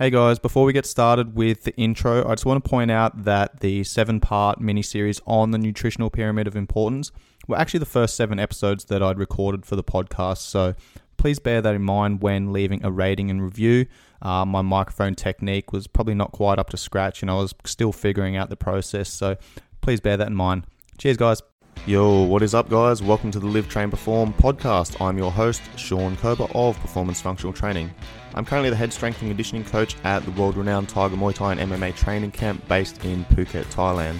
Hey 0.00 0.08
guys, 0.08 0.38
before 0.38 0.64
we 0.64 0.72
get 0.72 0.86
started 0.86 1.36
with 1.36 1.64
the 1.64 1.76
intro, 1.76 2.26
I 2.26 2.30
just 2.32 2.46
want 2.46 2.64
to 2.64 2.66
point 2.66 2.90
out 2.90 3.24
that 3.24 3.60
the 3.60 3.84
seven 3.84 4.18
part 4.18 4.58
mini 4.58 4.80
series 4.80 5.20
on 5.26 5.50
the 5.50 5.58
nutritional 5.58 6.08
pyramid 6.08 6.46
of 6.46 6.56
importance 6.56 7.12
were 7.46 7.58
actually 7.58 7.80
the 7.80 7.84
first 7.84 8.16
seven 8.16 8.38
episodes 8.38 8.86
that 8.86 9.02
I'd 9.02 9.18
recorded 9.18 9.66
for 9.66 9.76
the 9.76 9.84
podcast. 9.84 10.38
So 10.38 10.74
please 11.18 11.38
bear 11.38 11.60
that 11.60 11.74
in 11.74 11.82
mind 11.82 12.22
when 12.22 12.50
leaving 12.50 12.82
a 12.82 12.90
rating 12.90 13.30
and 13.30 13.42
review. 13.42 13.84
Uh, 14.22 14.46
my 14.46 14.62
microphone 14.62 15.16
technique 15.16 15.70
was 15.70 15.86
probably 15.86 16.14
not 16.14 16.32
quite 16.32 16.58
up 16.58 16.70
to 16.70 16.78
scratch 16.78 17.20
and 17.20 17.30
I 17.30 17.34
was 17.34 17.54
still 17.66 17.92
figuring 17.92 18.36
out 18.38 18.48
the 18.48 18.56
process. 18.56 19.10
So 19.10 19.36
please 19.82 20.00
bear 20.00 20.16
that 20.16 20.28
in 20.28 20.34
mind. 20.34 20.64
Cheers, 20.96 21.18
guys. 21.18 21.42
Yo, 21.84 22.22
what 22.22 22.40
is 22.40 22.54
up, 22.54 22.70
guys? 22.70 23.02
Welcome 23.02 23.32
to 23.32 23.38
the 23.38 23.46
Live 23.46 23.68
Train 23.68 23.90
Perform 23.90 24.32
podcast. 24.32 24.98
I'm 24.98 25.18
your 25.18 25.30
host, 25.30 25.60
Sean 25.76 26.16
Kobes 26.16 26.50
of 26.54 26.80
Performance 26.80 27.20
Functional 27.20 27.52
Training. 27.52 27.90
I'm 28.34 28.44
currently 28.44 28.70
the 28.70 28.76
head 28.76 28.92
strength 28.92 29.20
and 29.22 29.30
conditioning 29.30 29.64
coach 29.64 29.96
at 30.04 30.24
the 30.24 30.30
world 30.32 30.56
renowned 30.56 30.88
Tiger 30.88 31.16
Muay 31.16 31.34
Thai 31.34 31.52
and 31.54 31.72
MMA 31.72 31.96
training 31.96 32.30
camp 32.30 32.66
based 32.68 33.04
in 33.04 33.24
Phuket, 33.26 33.64
Thailand. 33.74 34.18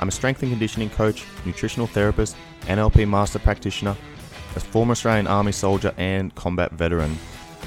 I'm 0.00 0.08
a 0.08 0.12
strength 0.12 0.42
and 0.42 0.50
conditioning 0.50 0.90
coach, 0.90 1.24
nutritional 1.44 1.86
therapist, 1.86 2.36
NLP 2.62 3.08
master 3.08 3.38
practitioner, 3.38 3.96
a 4.56 4.60
former 4.60 4.92
Australian 4.92 5.28
Army 5.28 5.52
soldier, 5.52 5.94
and 5.98 6.34
combat 6.34 6.72
veteran. 6.72 7.16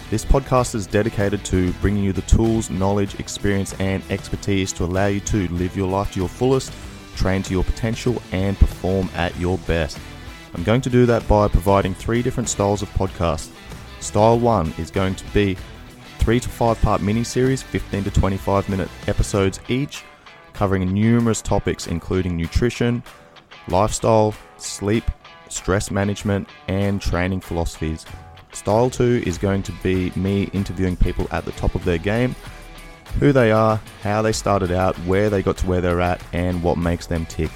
This 0.10 0.26
podcast 0.26 0.76
is 0.76 0.88
dedicated 0.88 1.46
to 1.46 1.72
bringing 1.74 2.04
you 2.04 2.12
the 2.12 2.22
tools, 2.24 2.70
knowledge, 2.70 3.18
experience, 3.20 3.74
and 3.80 4.04
expertise 4.10 4.74
to 4.74 4.84
allow 4.84 5.08
you 5.08 5.22
to 5.22 5.48
live 5.54 5.76
your 5.78 5.88
life 5.88 6.12
to 6.14 6.20
your 6.20 6.30
fullest, 6.30 6.74
train 7.16 7.44
to 7.44 7.52
your 7.52 7.64
potential, 7.64 8.22
and 8.34 8.58
perform 8.60 9.10
at 9.16 9.38
your 9.40 9.58
best. 9.60 9.98
I'm 10.54 10.64
going 10.64 10.82
to 10.82 10.90
do 10.90 11.06
that 11.06 11.26
by 11.30 11.48
providing 11.48 11.94
three 11.94 12.22
different 12.22 12.50
styles 12.50 12.82
of 12.82 12.90
podcast. 12.90 13.52
Style 14.00 14.40
1 14.40 14.74
is 14.78 14.92
going 14.92 15.16
to 15.16 15.26
be 15.34 15.58
three 16.28 16.42
to 16.42 16.50
five 16.50 16.82
part 16.82 17.02
mini 17.02 17.24
series, 17.24 17.64
15 17.64 18.04
to 18.04 18.12
25 18.12 18.68
minute 18.68 18.90
episodes 19.08 19.62
each, 19.70 20.04
covering 20.52 20.94
numerous 20.94 21.42
topics 21.42 21.88
including 21.88 22.36
nutrition, 22.36 23.02
lifestyle, 23.70 24.36
sleep, 24.58 25.06
stress 25.48 25.90
management, 25.90 26.46
and 26.68 27.02
training 27.02 27.40
philosophies. 27.40 28.06
Style 28.52 28.90
2 28.90 29.24
is 29.26 29.38
going 29.38 29.64
to 29.64 29.72
be 29.82 30.12
me 30.18 30.50
interviewing 30.52 30.98
people 30.98 31.30
at 31.32 31.46
the 31.46 31.54
top 31.54 31.76
of 31.76 31.86
their 31.86 31.98
game, 31.98 32.36
who 33.22 33.32
they 33.32 33.54
are, 33.54 33.80
how 34.02 34.22
they 34.22 34.34
started 34.34 34.70
out, 34.70 34.98
where 35.06 35.30
they 35.30 35.42
got 35.42 35.56
to 35.56 35.66
where 35.66 35.80
they're 35.80 36.02
at, 36.02 36.22
and 36.34 36.62
what 36.62 36.78
makes 36.78 37.08
them 37.08 37.26
tick. 37.28 37.52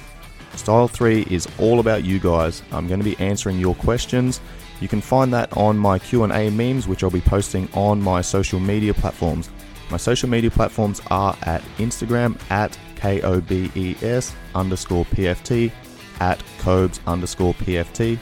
Style 0.54 0.88
3 0.88 1.26
is 1.28 1.46
all 1.58 1.78
about 1.78 2.04
you 2.04 2.18
guys. 2.18 2.62
I'm 2.72 2.88
going 2.88 3.00
to 3.00 3.04
be 3.04 3.18
answering 3.18 3.58
your 3.58 3.74
questions 3.74 4.40
you 4.82 4.88
can 4.88 5.00
find 5.00 5.32
that 5.32 5.56
on 5.56 5.78
my 5.78 5.98
Q&A 5.98 6.50
memes, 6.50 6.88
which 6.88 7.04
I'll 7.04 7.10
be 7.10 7.20
posting 7.20 7.68
on 7.72 8.02
my 8.02 8.20
social 8.20 8.58
media 8.58 8.92
platforms. 8.92 9.48
My 9.90 9.96
social 9.96 10.28
media 10.28 10.50
platforms 10.50 11.00
are 11.08 11.36
at 11.42 11.62
Instagram 11.78 12.36
at 12.50 12.76
K-O-B-E-S 12.96 14.34
underscore 14.54 15.04
PFT, 15.04 15.70
at 16.20 16.42
Kobes 16.58 16.98
underscore 17.06 17.54
PFT. 17.54 18.18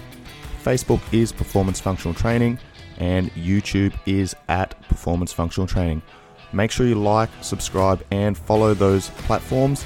Facebook 0.62 1.00
is 1.12 1.33
Performance 1.33 1.81
Functional 1.81 2.14
Training, 2.14 2.58
and 2.98 3.31
YouTube 3.33 3.94
is 4.05 4.36
at 4.48 4.78
Performance 4.88 5.33
Functional 5.33 5.66
Training. 5.66 6.03
Make 6.53 6.70
sure 6.70 6.86
you 6.86 6.97
like, 6.97 7.31
subscribe, 7.41 8.05
and 8.11 8.36
follow 8.36 8.75
those 8.75 9.08
platforms. 9.11 9.84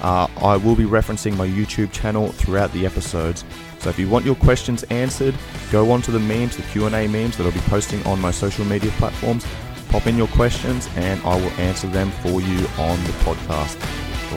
Uh, 0.00 0.26
I 0.38 0.56
will 0.56 0.76
be 0.76 0.84
referencing 0.84 1.36
my 1.36 1.46
YouTube 1.46 1.92
channel 1.92 2.28
throughout 2.28 2.72
the 2.72 2.86
episodes. 2.86 3.44
So 3.84 3.90
if 3.90 3.98
you 3.98 4.08
want 4.08 4.24
your 4.24 4.36
questions 4.36 4.82
answered, 4.84 5.34
go 5.70 5.90
on 5.90 6.00
to 6.00 6.10
the 6.10 6.18
memes, 6.18 6.56
the 6.56 6.62
Q&A 6.62 7.06
memes 7.06 7.36
that 7.36 7.44
I'll 7.44 7.52
be 7.52 7.60
posting 7.60 8.02
on 8.06 8.18
my 8.18 8.30
social 8.30 8.64
media 8.64 8.90
platforms. 8.92 9.44
Pop 9.90 10.06
in 10.06 10.16
your 10.16 10.28
questions 10.28 10.88
and 10.96 11.20
I 11.20 11.36
will 11.36 11.50
answer 11.60 11.86
them 11.88 12.10
for 12.22 12.40
you 12.40 12.66
on 12.78 13.04
the 13.04 13.12
podcast. 13.26 13.78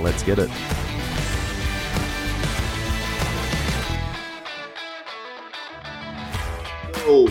let's 0.03 0.21
get 0.21 0.37
it. 0.37 0.49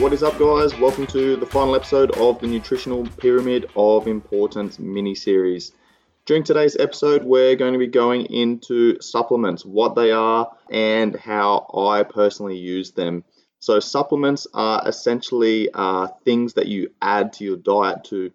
What 0.00 0.14
is 0.14 0.22
up, 0.22 0.38
guys? 0.38 0.74
Welcome 0.78 1.06
to 1.08 1.36
the 1.36 1.44
final 1.44 1.76
episode 1.76 2.12
of 2.12 2.40
the 2.40 2.46
Nutritional 2.46 3.06
Pyramid 3.18 3.68
of 3.76 4.06
Importance 4.06 4.78
mini 4.78 5.14
series. 5.14 5.72
During 6.26 6.42
today's 6.42 6.76
episode, 6.76 7.22
we're 7.22 7.54
going 7.54 7.74
to 7.74 7.78
be 7.78 7.86
going 7.86 8.26
into 8.26 9.00
supplements, 9.00 9.64
what 9.64 9.94
they 9.94 10.10
are, 10.10 10.50
and 10.68 11.14
how 11.14 11.70
I 11.72 12.02
personally 12.02 12.56
use 12.56 12.90
them. 12.90 13.22
So, 13.60 13.78
supplements 13.78 14.44
are 14.52 14.82
essentially 14.88 15.70
uh, 15.72 16.08
things 16.24 16.54
that 16.54 16.66
you 16.66 16.90
add 17.00 17.32
to 17.34 17.44
your 17.44 17.56
diet 17.56 18.02
to 18.06 18.32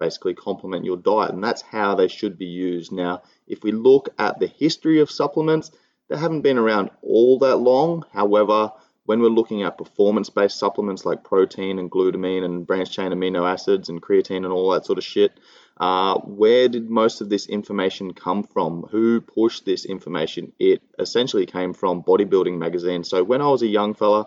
basically 0.00 0.32
complement 0.32 0.86
your 0.86 0.96
diet, 0.96 1.32
and 1.32 1.44
that's 1.44 1.60
how 1.60 1.94
they 1.94 2.08
should 2.08 2.38
be 2.38 2.46
used. 2.46 2.92
Now, 2.92 3.20
if 3.46 3.62
we 3.62 3.72
look 3.72 4.08
at 4.18 4.38
the 4.38 4.46
history 4.46 5.00
of 5.00 5.10
supplements, 5.10 5.70
they 6.08 6.16
haven't 6.16 6.40
been 6.40 6.56
around 6.56 6.88
all 7.02 7.38
that 7.40 7.56
long. 7.56 8.06
However, 8.10 8.72
when 9.04 9.20
we're 9.20 9.28
looking 9.28 9.64
at 9.64 9.76
performance 9.76 10.30
based 10.30 10.58
supplements 10.58 11.04
like 11.04 11.24
protein 11.24 11.78
and 11.78 11.90
glutamine 11.90 12.42
and 12.42 12.66
branched 12.66 12.92
chain 12.92 13.12
amino 13.12 13.46
acids 13.46 13.90
and 13.90 14.00
creatine 14.00 14.44
and 14.44 14.46
all 14.46 14.70
that 14.70 14.86
sort 14.86 14.96
of 14.96 15.04
shit, 15.04 15.38
uh, 15.76 16.18
where 16.20 16.68
did 16.68 16.88
most 16.88 17.20
of 17.20 17.28
this 17.28 17.46
information 17.46 18.14
come 18.14 18.44
from? 18.44 18.82
Who 18.90 19.20
pushed 19.20 19.64
this 19.64 19.84
information? 19.84 20.52
It 20.58 20.82
essentially 20.98 21.46
came 21.46 21.74
from 21.74 22.02
bodybuilding 22.02 22.56
magazines. 22.58 23.08
So 23.08 23.24
when 23.24 23.40
I 23.42 23.48
was 23.48 23.62
a 23.62 23.66
young 23.66 23.94
fella, 23.94 24.26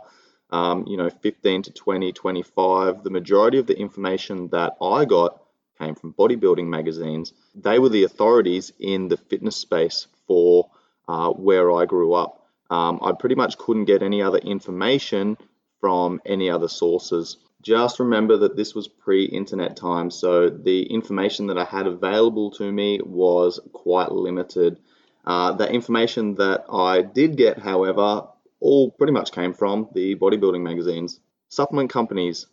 um, 0.50 0.86
you 0.88 0.98
know, 0.98 1.10
15 1.10 1.64
to 1.64 1.72
20, 1.72 2.12
25, 2.12 3.04
the 3.04 3.10
majority 3.10 3.58
of 3.60 3.68
the 3.68 3.78
information 3.78 4.50
that 4.50 4.78
I 4.82 5.06
got 5.06 5.42
came 5.78 5.96
from 5.96 6.14
bodybuilding 6.14 6.68
magazines. 6.68 7.34
They 7.56 7.80
were 7.80 7.90
the 7.90 8.04
authorities 8.04 8.72
in 8.80 9.08
the 9.08 9.18
fitness 9.18 9.58
space 9.58 10.08
for 10.28 10.70
uh, 11.08 11.30
where 11.30 11.72
I 11.72 11.86
grew 11.86 12.14
up. 12.14 12.46
Um, 12.70 13.00
I 13.02 13.14
pretty 13.14 13.36
much 13.36 13.58
couldn't 13.58 13.86
get 13.86 14.04
any 14.04 14.22
other 14.22 14.40
information 14.40 15.38
from 15.80 16.20
any 16.26 16.50
other 16.50 16.68
sources. 16.68 17.38
Just 17.64 18.00
remember 18.00 18.38
that 18.38 18.56
this 18.56 18.76
was 18.76 18.88
pre 18.88 19.26
internet 19.26 19.76
time, 19.76 20.12
so 20.12 20.50
the 20.50 20.84
information 20.84 21.48
that 21.48 21.58
I 21.58 21.66
had 21.66 21.88
available 21.88 22.52
to 22.52 22.72
me 22.72 23.00
was 23.04 23.60
quite 23.74 24.12
limited. 24.12 24.80
Uh, 25.26 25.54
the 25.54 25.70
information 25.70 26.36
that 26.36 26.66
I 26.72 27.02
did 27.02 27.36
get, 27.36 27.58
however, 27.60 28.28
all 28.60 28.92
pretty 28.92 29.14
much 29.14 29.32
came 29.32 29.54
from 29.54 29.90
the 29.94 30.16
bodybuilding 30.16 30.62
magazines. 30.62 31.20
Supplement 31.50 31.90
companies 31.90 32.46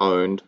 owned 0.00 0.42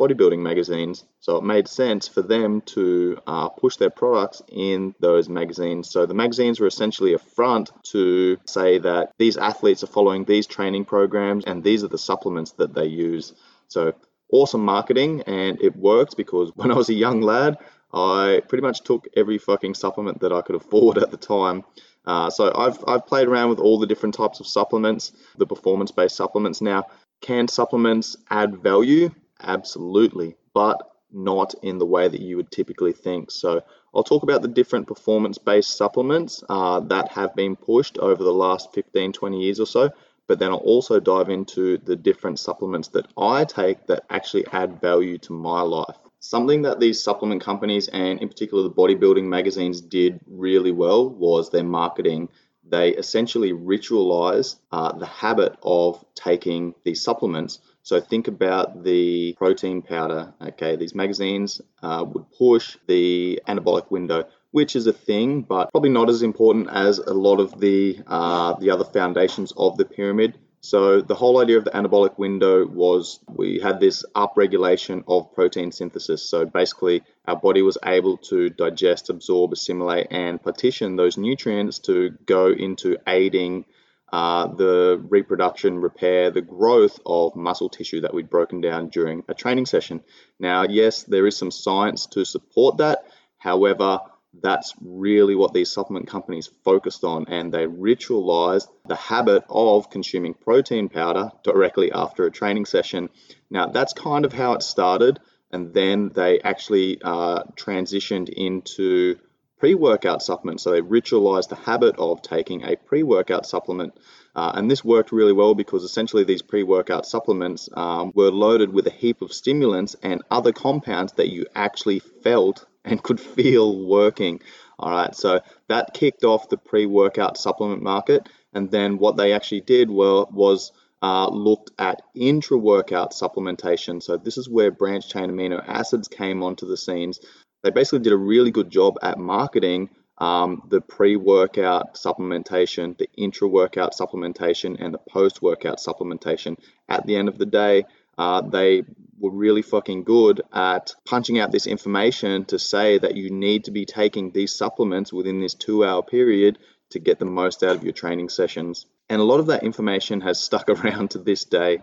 bodybuilding 0.00 0.38
magazines, 0.38 1.04
so 1.20 1.36
it 1.36 1.44
made 1.44 1.68
sense 1.68 2.08
for 2.08 2.22
them 2.22 2.62
to 2.62 3.18
uh, 3.26 3.50
push 3.50 3.76
their 3.76 3.90
products 3.90 4.40
in 4.48 4.94
those 4.98 5.28
magazines. 5.28 5.90
So 5.90 6.06
the 6.06 6.14
magazines 6.14 6.58
were 6.58 6.66
essentially 6.66 7.12
a 7.12 7.18
front 7.18 7.70
to 7.92 8.38
say 8.46 8.78
that 8.78 9.12
these 9.18 9.36
athletes 9.36 9.84
are 9.84 9.88
following 9.88 10.24
these 10.24 10.46
training 10.46 10.86
programs 10.86 11.44
and 11.44 11.62
these 11.62 11.84
are 11.84 11.88
the 11.88 11.98
supplements 11.98 12.52
that 12.52 12.72
they 12.74 12.86
use. 12.86 13.34
So 13.70 13.94
awesome 14.32 14.64
marketing, 14.64 15.22
and 15.26 15.60
it 15.62 15.76
worked 15.76 16.16
because 16.16 16.52
when 16.56 16.70
I 16.70 16.74
was 16.74 16.88
a 16.88 16.94
young 16.94 17.20
lad, 17.20 17.58
I 17.92 18.42
pretty 18.48 18.62
much 18.62 18.82
took 18.82 19.08
every 19.16 19.38
fucking 19.38 19.74
supplement 19.74 20.20
that 20.20 20.32
I 20.32 20.42
could 20.42 20.56
afford 20.56 20.98
at 20.98 21.10
the 21.10 21.16
time. 21.16 21.64
Uh, 22.06 22.30
so 22.30 22.52
I've, 22.54 22.82
I've 22.86 23.06
played 23.06 23.28
around 23.28 23.50
with 23.50 23.58
all 23.58 23.78
the 23.78 23.86
different 23.86 24.14
types 24.14 24.40
of 24.40 24.46
supplements, 24.46 25.12
the 25.38 25.46
performance 25.46 25.90
based 25.90 26.16
supplements. 26.16 26.60
Now, 26.60 26.86
can 27.20 27.48
supplements 27.48 28.16
add 28.30 28.56
value? 28.56 29.10
Absolutely, 29.42 30.36
but 30.54 30.90
not 31.12 31.54
in 31.62 31.78
the 31.78 31.86
way 31.86 32.08
that 32.08 32.20
you 32.20 32.36
would 32.36 32.50
typically 32.50 32.92
think. 32.92 33.30
So 33.30 33.62
I'll 33.94 34.04
talk 34.04 34.22
about 34.22 34.42
the 34.42 34.48
different 34.48 34.86
performance 34.86 35.38
based 35.38 35.76
supplements 35.76 36.42
uh, 36.48 36.80
that 36.80 37.10
have 37.12 37.34
been 37.34 37.56
pushed 37.56 37.98
over 37.98 38.22
the 38.22 38.32
last 38.32 38.72
15, 38.72 39.12
20 39.12 39.40
years 39.40 39.60
or 39.60 39.66
so 39.66 39.90
but 40.30 40.38
then 40.38 40.52
I'll 40.52 40.58
also 40.58 41.00
dive 41.00 41.28
into 41.28 41.78
the 41.78 41.96
different 41.96 42.38
supplements 42.38 42.86
that 42.90 43.08
I 43.18 43.44
take 43.44 43.88
that 43.88 44.04
actually 44.10 44.46
add 44.52 44.80
value 44.80 45.18
to 45.26 45.32
my 45.32 45.62
life. 45.62 45.96
Something 46.20 46.62
that 46.62 46.78
these 46.78 47.02
supplement 47.02 47.42
companies 47.42 47.88
and 47.88 48.22
in 48.22 48.28
particular 48.28 48.62
the 48.62 48.70
bodybuilding 48.70 49.24
magazines 49.24 49.80
did 49.80 50.20
really 50.28 50.70
well 50.70 51.10
was 51.10 51.50
their 51.50 51.64
marketing. 51.64 52.28
They 52.62 52.90
essentially 52.90 53.52
ritualize 53.52 54.54
uh, 54.70 54.92
the 54.92 55.06
habit 55.06 55.56
of 55.64 56.04
taking 56.14 56.76
these 56.84 57.02
supplements. 57.02 57.58
So 57.82 58.00
think 58.00 58.28
about 58.28 58.84
the 58.84 59.34
protein 59.36 59.82
powder. 59.82 60.32
Okay, 60.40 60.76
these 60.76 60.94
magazines 60.94 61.60
uh, 61.82 62.04
would 62.06 62.30
push 62.38 62.76
the 62.86 63.42
anabolic 63.48 63.90
window 63.90 64.26
which 64.50 64.74
is 64.76 64.86
a 64.86 64.92
thing, 64.92 65.42
but 65.42 65.70
probably 65.70 65.90
not 65.90 66.08
as 66.08 66.22
important 66.22 66.68
as 66.70 66.98
a 66.98 67.14
lot 67.14 67.40
of 67.40 67.60
the 67.60 68.00
uh, 68.06 68.54
the 68.54 68.70
other 68.70 68.84
foundations 68.84 69.52
of 69.56 69.76
the 69.76 69.84
pyramid. 69.84 70.38
So 70.62 71.00
the 71.00 71.14
whole 71.14 71.40
idea 71.40 71.56
of 71.56 71.64
the 71.64 71.70
anabolic 71.70 72.18
window 72.18 72.66
was 72.66 73.20
we 73.28 73.60
had 73.60 73.80
this 73.80 74.04
upregulation 74.14 75.04
of 75.08 75.32
protein 75.32 75.72
synthesis. 75.72 76.22
So 76.22 76.44
basically, 76.44 77.02
our 77.26 77.36
body 77.36 77.62
was 77.62 77.78
able 77.82 78.18
to 78.28 78.50
digest, 78.50 79.08
absorb, 79.08 79.52
assimilate, 79.52 80.08
and 80.10 80.42
partition 80.42 80.96
those 80.96 81.16
nutrients 81.16 81.78
to 81.80 82.10
go 82.26 82.48
into 82.48 82.98
aiding 83.06 83.64
uh, 84.12 84.48
the 84.48 85.00
reproduction, 85.08 85.78
repair, 85.78 86.30
the 86.30 86.42
growth 86.42 86.98
of 87.06 87.36
muscle 87.36 87.70
tissue 87.70 88.02
that 88.02 88.12
we'd 88.12 88.28
broken 88.28 88.60
down 88.60 88.88
during 88.88 89.22
a 89.28 89.34
training 89.34 89.64
session. 89.64 90.02
Now, 90.38 90.64
yes, 90.64 91.04
there 91.04 91.26
is 91.26 91.38
some 91.38 91.52
science 91.52 92.06
to 92.08 92.24
support 92.26 92.78
that. 92.78 93.04
However, 93.38 94.00
that's 94.32 94.74
really 94.80 95.34
what 95.34 95.52
these 95.52 95.72
supplement 95.72 96.06
companies 96.06 96.50
focused 96.64 97.04
on, 97.04 97.26
and 97.28 97.52
they 97.52 97.66
ritualized 97.66 98.68
the 98.86 98.96
habit 98.96 99.44
of 99.48 99.90
consuming 99.90 100.34
protein 100.34 100.88
powder 100.88 101.32
directly 101.42 101.90
after 101.92 102.26
a 102.26 102.30
training 102.30 102.64
session. 102.64 103.10
Now, 103.50 103.66
that's 103.66 103.92
kind 103.92 104.24
of 104.24 104.32
how 104.32 104.52
it 104.52 104.62
started, 104.62 105.18
and 105.50 105.74
then 105.74 106.10
they 106.14 106.40
actually 106.40 107.00
uh, 107.02 107.42
transitioned 107.56 108.28
into 108.28 109.16
pre 109.58 109.74
workout 109.74 110.22
supplements. 110.22 110.62
So 110.62 110.70
they 110.70 110.80
ritualized 110.80 111.48
the 111.48 111.56
habit 111.56 111.96
of 111.98 112.22
taking 112.22 112.64
a 112.64 112.76
pre 112.76 113.02
workout 113.02 113.46
supplement. 113.46 113.94
Uh, 114.34 114.52
and 114.54 114.70
this 114.70 114.84
worked 114.84 115.10
really 115.10 115.32
well 115.32 115.56
because 115.56 115.82
essentially 115.82 116.22
these 116.24 116.42
pre 116.42 116.62
workout 116.62 117.04
supplements 117.04 117.68
um, 117.74 118.12
were 118.14 118.30
loaded 118.30 118.72
with 118.72 118.86
a 118.86 118.90
heap 118.90 119.22
of 119.22 119.32
stimulants 119.32 119.96
and 120.02 120.22
other 120.30 120.52
compounds 120.52 121.12
that 121.14 121.28
you 121.28 121.46
actually 121.54 121.98
felt 121.98 122.64
and 122.84 123.02
could 123.02 123.20
feel 123.20 123.86
working. 123.86 124.40
All 124.78 124.90
right, 124.90 125.14
so 125.14 125.40
that 125.68 125.94
kicked 125.94 126.24
off 126.24 126.48
the 126.48 126.56
pre 126.56 126.86
workout 126.86 127.36
supplement 127.36 127.82
market. 127.82 128.28
And 128.52 128.70
then 128.70 128.98
what 128.98 129.16
they 129.16 129.32
actually 129.32 129.60
did 129.60 129.90
well, 129.90 130.28
was 130.32 130.72
uh, 131.02 131.28
looked 131.28 131.70
at 131.78 132.02
intra 132.14 132.58
workout 132.58 133.12
supplementation. 133.12 134.02
So, 134.02 134.16
this 134.16 134.36
is 134.36 134.48
where 134.48 134.70
branched 134.70 135.10
chain 135.10 135.30
amino 135.30 135.62
acids 135.66 136.08
came 136.08 136.42
onto 136.42 136.66
the 136.66 136.76
scenes 136.76 137.20
they 137.62 137.70
basically 137.70 138.00
did 138.00 138.12
a 138.12 138.18
really 138.18 138.50
good 138.50 138.70
job 138.70 138.98
at 139.02 139.18
marketing 139.18 139.90
um, 140.18 140.62
the 140.68 140.82
pre-workout 140.82 141.94
supplementation, 141.94 142.96
the 142.98 143.08
intra-workout 143.16 143.94
supplementation, 143.94 144.76
and 144.78 144.92
the 144.92 144.98
post-workout 144.98 145.78
supplementation. 145.78 146.58
At 146.90 147.06
the 147.06 147.16
end 147.16 147.28
of 147.28 147.38
the 147.38 147.46
day, 147.46 147.84
uh, 148.18 148.42
they 148.42 148.82
were 149.20 149.30
really 149.30 149.62
fucking 149.62 150.02
good 150.02 150.40
at 150.52 150.94
punching 151.04 151.38
out 151.38 151.52
this 151.52 151.66
information 151.66 152.46
to 152.46 152.58
say 152.58 152.98
that 152.98 153.16
you 153.16 153.30
need 153.30 153.64
to 153.64 153.70
be 153.70 153.84
taking 153.84 154.30
these 154.30 154.56
supplements 154.56 155.12
within 155.12 155.40
this 155.40 155.54
two-hour 155.54 156.02
period 156.02 156.58
to 156.90 156.98
get 156.98 157.18
the 157.18 157.26
most 157.26 157.62
out 157.62 157.76
of 157.76 157.84
your 157.84 157.92
training 157.92 158.30
sessions. 158.30 158.86
And 159.08 159.20
a 159.20 159.24
lot 159.24 159.40
of 159.40 159.46
that 159.46 159.62
information 159.62 160.22
has 160.22 160.40
stuck 160.40 160.68
around 160.68 161.10
to 161.10 161.18
this 161.18 161.44
day. 161.44 161.82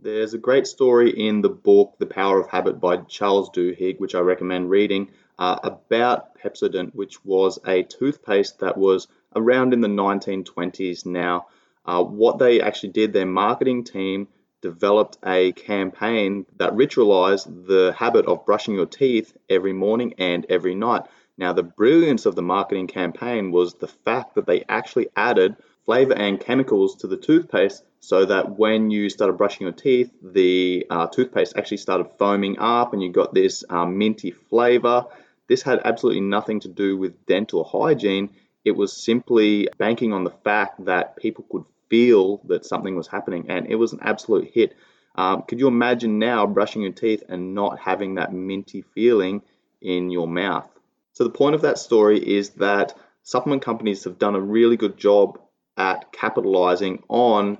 There's 0.00 0.34
a 0.34 0.38
great 0.38 0.68
story 0.68 1.10
in 1.10 1.42
the 1.42 1.48
book 1.48 1.96
The 1.98 2.06
Power 2.06 2.40
of 2.40 2.48
Habit 2.48 2.80
by 2.80 2.98
Charles 2.98 3.50
Duhigg, 3.50 3.98
which 3.98 4.14
I 4.14 4.20
recommend 4.20 4.70
reading, 4.70 5.10
uh, 5.38 5.58
about 5.64 6.38
Pepsodent, 6.38 6.94
which 6.94 7.24
was 7.24 7.58
a 7.66 7.82
toothpaste 7.82 8.60
that 8.60 8.78
was 8.78 9.08
around 9.34 9.72
in 9.72 9.80
the 9.80 9.88
1920s 9.88 11.04
now. 11.04 11.48
Uh, 11.84 12.04
what 12.04 12.38
they 12.38 12.60
actually 12.60 12.90
did, 12.90 13.12
their 13.12 13.26
marketing 13.26 13.82
team 13.82 14.28
developed 14.60 15.18
a 15.24 15.52
campaign 15.52 16.46
that 16.56 16.72
ritualized 16.72 17.66
the 17.66 17.94
habit 17.96 18.26
of 18.26 18.44
brushing 18.44 18.74
your 18.74 18.86
teeth 18.86 19.36
every 19.48 19.72
morning 19.72 20.14
and 20.18 20.46
every 20.48 20.74
night. 20.74 21.02
Now, 21.36 21.52
the 21.52 21.62
brilliance 21.62 22.26
of 22.26 22.34
the 22.34 22.42
marketing 22.42 22.88
campaign 22.88 23.52
was 23.52 23.74
the 23.74 23.86
fact 23.86 24.34
that 24.34 24.46
they 24.46 24.64
actually 24.68 25.08
added 25.16 25.56
flavor 25.84 26.14
and 26.14 26.40
chemicals 26.40 26.96
to 26.96 27.06
the 27.06 27.16
toothpaste 27.16 27.84
so 28.00 28.24
that 28.24 28.58
when 28.58 28.90
you 28.90 29.08
started 29.08 29.34
brushing 29.34 29.66
your 29.66 29.72
teeth, 29.72 30.10
the 30.22 30.86
uh, 30.90 31.06
toothpaste 31.06 31.56
actually 31.56 31.76
started 31.76 32.10
foaming 32.18 32.58
up 32.58 32.92
and 32.92 33.02
you 33.02 33.12
got 33.12 33.32
this 33.34 33.64
um, 33.70 33.96
minty 33.98 34.32
flavor. 34.32 35.04
This 35.48 35.62
had 35.62 35.80
absolutely 35.84 36.20
nothing 36.22 36.60
to 36.60 36.68
do 36.68 36.96
with 36.96 37.24
dental 37.26 37.64
hygiene. 37.64 38.30
It 38.64 38.72
was 38.72 38.92
simply 38.92 39.68
banking 39.78 40.12
on 40.12 40.24
the 40.24 40.30
fact 40.30 40.84
that 40.84 41.16
people 41.16 41.46
could 41.50 41.64
feel 41.88 42.40
that 42.46 42.64
something 42.64 42.96
was 42.96 43.06
happening, 43.06 43.46
and 43.48 43.66
it 43.66 43.76
was 43.76 43.92
an 43.92 44.00
absolute 44.02 44.50
hit. 44.52 44.74
Um, 45.14 45.42
could 45.42 45.58
you 45.58 45.68
imagine 45.68 46.18
now 46.18 46.46
brushing 46.46 46.82
your 46.82 46.92
teeth 46.92 47.22
and 47.28 47.54
not 47.54 47.78
having 47.78 48.14
that 48.14 48.32
minty 48.32 48.82
feeling 48.82 49.42
in 49.80 50.10
your 50.10 50.28
mouth? 50.28 50.68
So, 51.12 51.24
the 51.24 51.30
point 51.30 51.54
of 51.54 51.62
that 51.62 51.78
story 51.78 52.18
is 52.18 52.50
that 52.50 52.96
supplement 53.22 53.62
companies 53.62 54.04
have 54.04 54.18
done 54.18 54.36
a 54.36 54.40
really 54.40 54.76
good 54.76 54.96
job 54.96 55.40
at 55.76 56.12
capitalizing 56.12 57.02
on 57.08 57.58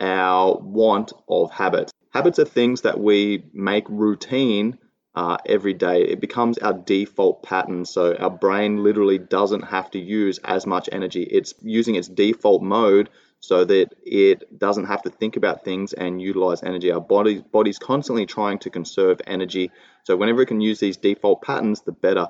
our 0.00 0.56
want 0.58 1.12
of 1.28 1.50
habits. 1.50 1.92
Habits 2.10 2.38
are 2.38 2.44
things 2.44 2.82
that 2.82 2.98
we 2.98 3.44
make 3.52 3.84
routine 3.88 4.78
uh, 5.14 5.36
every 5.46 5.74
day. 5.74 6.02
It 6.02 6.20
becomes 6.20 6.58
our 6.58 6.72
default 6.72 7.42
pattern. 7.42 7.84
So 7.84 8.14
our 8.16 8.30
brain 8.30 8.82
literally 8.82 9.18
doesn't 9.18 9.62
have 9.62 9.90
to 9.92 9.98
use 9.98 10.38
as 10.38 10.66
much 10.66 10.88
energy. 10.90 11.22
It's 11.22 11.54
using 11.62 11.94
its 11.94 12.08
default 12.08 12.62
mode 12.62 13.10
so 13.40 13.64
that 13.64 13.88
it 14.04 14.58
doesn't 14.58 14.84
have 14.84 15.02
to 15.02 15.10
think 15.10 15.36
about 15.36 15.64
things 15.64 15.94
and 15.94 16.20
utilize 16.20 16.62
energy. 16.62 16.92
Our 16.92 17.00
body, 17.00 17.42
body's 17.52 17.78
constantly 17.78 18.26
trying 18.26 18.58
to 18.60 18.70
conserve 18.70 19.20
energy. 19.26 19.70
So 20.04 20.16
whenever 20.16 20.42
it 20.42 20.46
can 20.46 20.60
use 20.60 20.78
these 20.78 20.98
default 20.98 21.42
patterns, 21.42 21.80
the 21.80 21.92
better. 21.92 22.28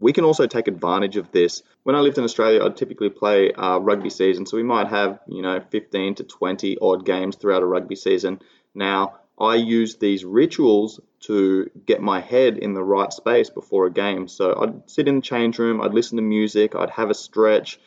We 0.00 0.12
can 0.12 0.24
also 0.24 0.46
take 0.46 0.68
advantage 0.68 1.16
of 1.16 1.32
this. 1.32 1.62
When 1.82 1.96
I 1.96 2.00
lived 2.00 2.18
in 2.18 2.24
Australia, 2.24 2.64
I'd 2.64 2.76
typically 2.76 3.10
play 3.10 3.52
uh, 3.52 3.78
rugby 3.78 4.10
season, 4.10 4.46
so 4.46 4.56
we 4.56 4.62
might 4.62 4.88
have 4.88 5.18
you 5.26 5.42
know 5.42 5.60
15 5.70 6.14
to 6.16 6.24
20 6.24 6.78
odd 6.80 7.04
games 7.04 7.36
throughout 7.36 7.62
a 7.62 7.66
rugby 7.66 7.96
season. 7.96 8.40
Now, 8.74 9.18
I 9.40 9.56
use 9.56 9.96
these 9.96 10.24
rituals 10.24 11.00
to 11.20 11.70
get 11.84 12.00
my 12.00 12.20
head 12.20 12.58
in 12.58 12.74
the 12.74 12.82
right 12.82 13.12
space 13.12 13.50
before 13.50 13.86
a 13.86 13.90
game. 13.90 14.28
So 14.28 14.54
I'd 14.60 14.88
sit 14.88 15.08
in 15.08 15.16
the 15.16 15.22
change 15.22 15.58
room, 15.58 15.80
I'd 15.80 15.94
listen 15.94 16.16
to 16.16 16.22
music, 16.22 16.74
I'd 16.74 16.90
have 16.90 17.10
a 17.10 17.14
stretch, 17.14 17.78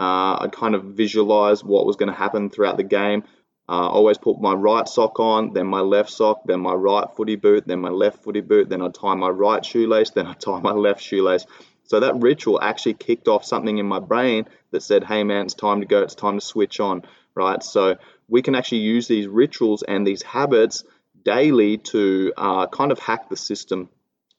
uh, 0.00 0.38
I'd 0.40 0.52
kind 0.52 0.74
of 0.74 0.84
visualize 0.84 1.62
what 1.62 1.84
was 1.84 1.96
going 1.96 2.10
to 2.10 2.16
happen 2.16 2.48
throughout 2.48 2.78
the 2.78 2.84
game. 2.84 3.22
Uh, 3.68 3.86
I 3.86 3.88
always 3.88 4.16
put 4.16 4.40
my 4.40 4.54
right 4.54 4.88
sock 4.88 5.20
on, 5.20 5.52
then 5.52 5.66
my 5.66 5.80
left 5.80 6.10
sock, 6.10 6.40
then 6.46 6.60
my 6.60 6.72
right 6.72 7.04
footy 7.14 7.36
boot, 7.36 7.66
then 7.66 7.80
my 7.80 7.90
left 7.90 8.24
footy 8.24 8.40
boot, 8.40 8.70
then 8.70 8.80
I'd 8.80 8.94
tie 8.94 9.14
my 9.14 9.28
right 9.28 9.62
shoelace, 9.62 10.10
then 10.14 10.26
I'd 10.26 10.40
tie 10.40 10.60
my 10.60 10.72
left 10.72 11.02
shoelace. 11.02 11.44
So 11.84 12.00
that 12.00 12.16
ritual 12.16 12.62
actually 12.62 12.94
kicked 12.94 13.28
off 13.28 13.44
something 13.44 13.76
in 13.76 13.84
my 13.84 13.98
brain 13.98 14.46
that 14.70 14.82
said, 14.82 15.04
hey 15.04 15.22
man, 15.22 15.44
it's 15.44 15.54
time 15.54 15.80
to 15.80 15.86
go, 15.86 16.02
it's 16.02 16.14
time 16.14 16.38
to 16.38 16.44
switch 16.44 16.80
on, 16.80 17.02
right? 17.34 17.62
So 17.62 17.96
we 18.26 18.40
can 18.40 18.54
actually 18.54 18.78
use 18.78 19.06
these 19.06 19.28
rituals 19.28 19.82
and 19.82 20.06
these 20.06 20.22
habits 20.22 20.82
daily 21.24 21.76
to 21.76 22.32
uh, 22.38 22.66
kind 22.68 22.90
of 22.90 22.98
hack 22.98 23.28
the 23.28 23.36
system. 23.36 23.90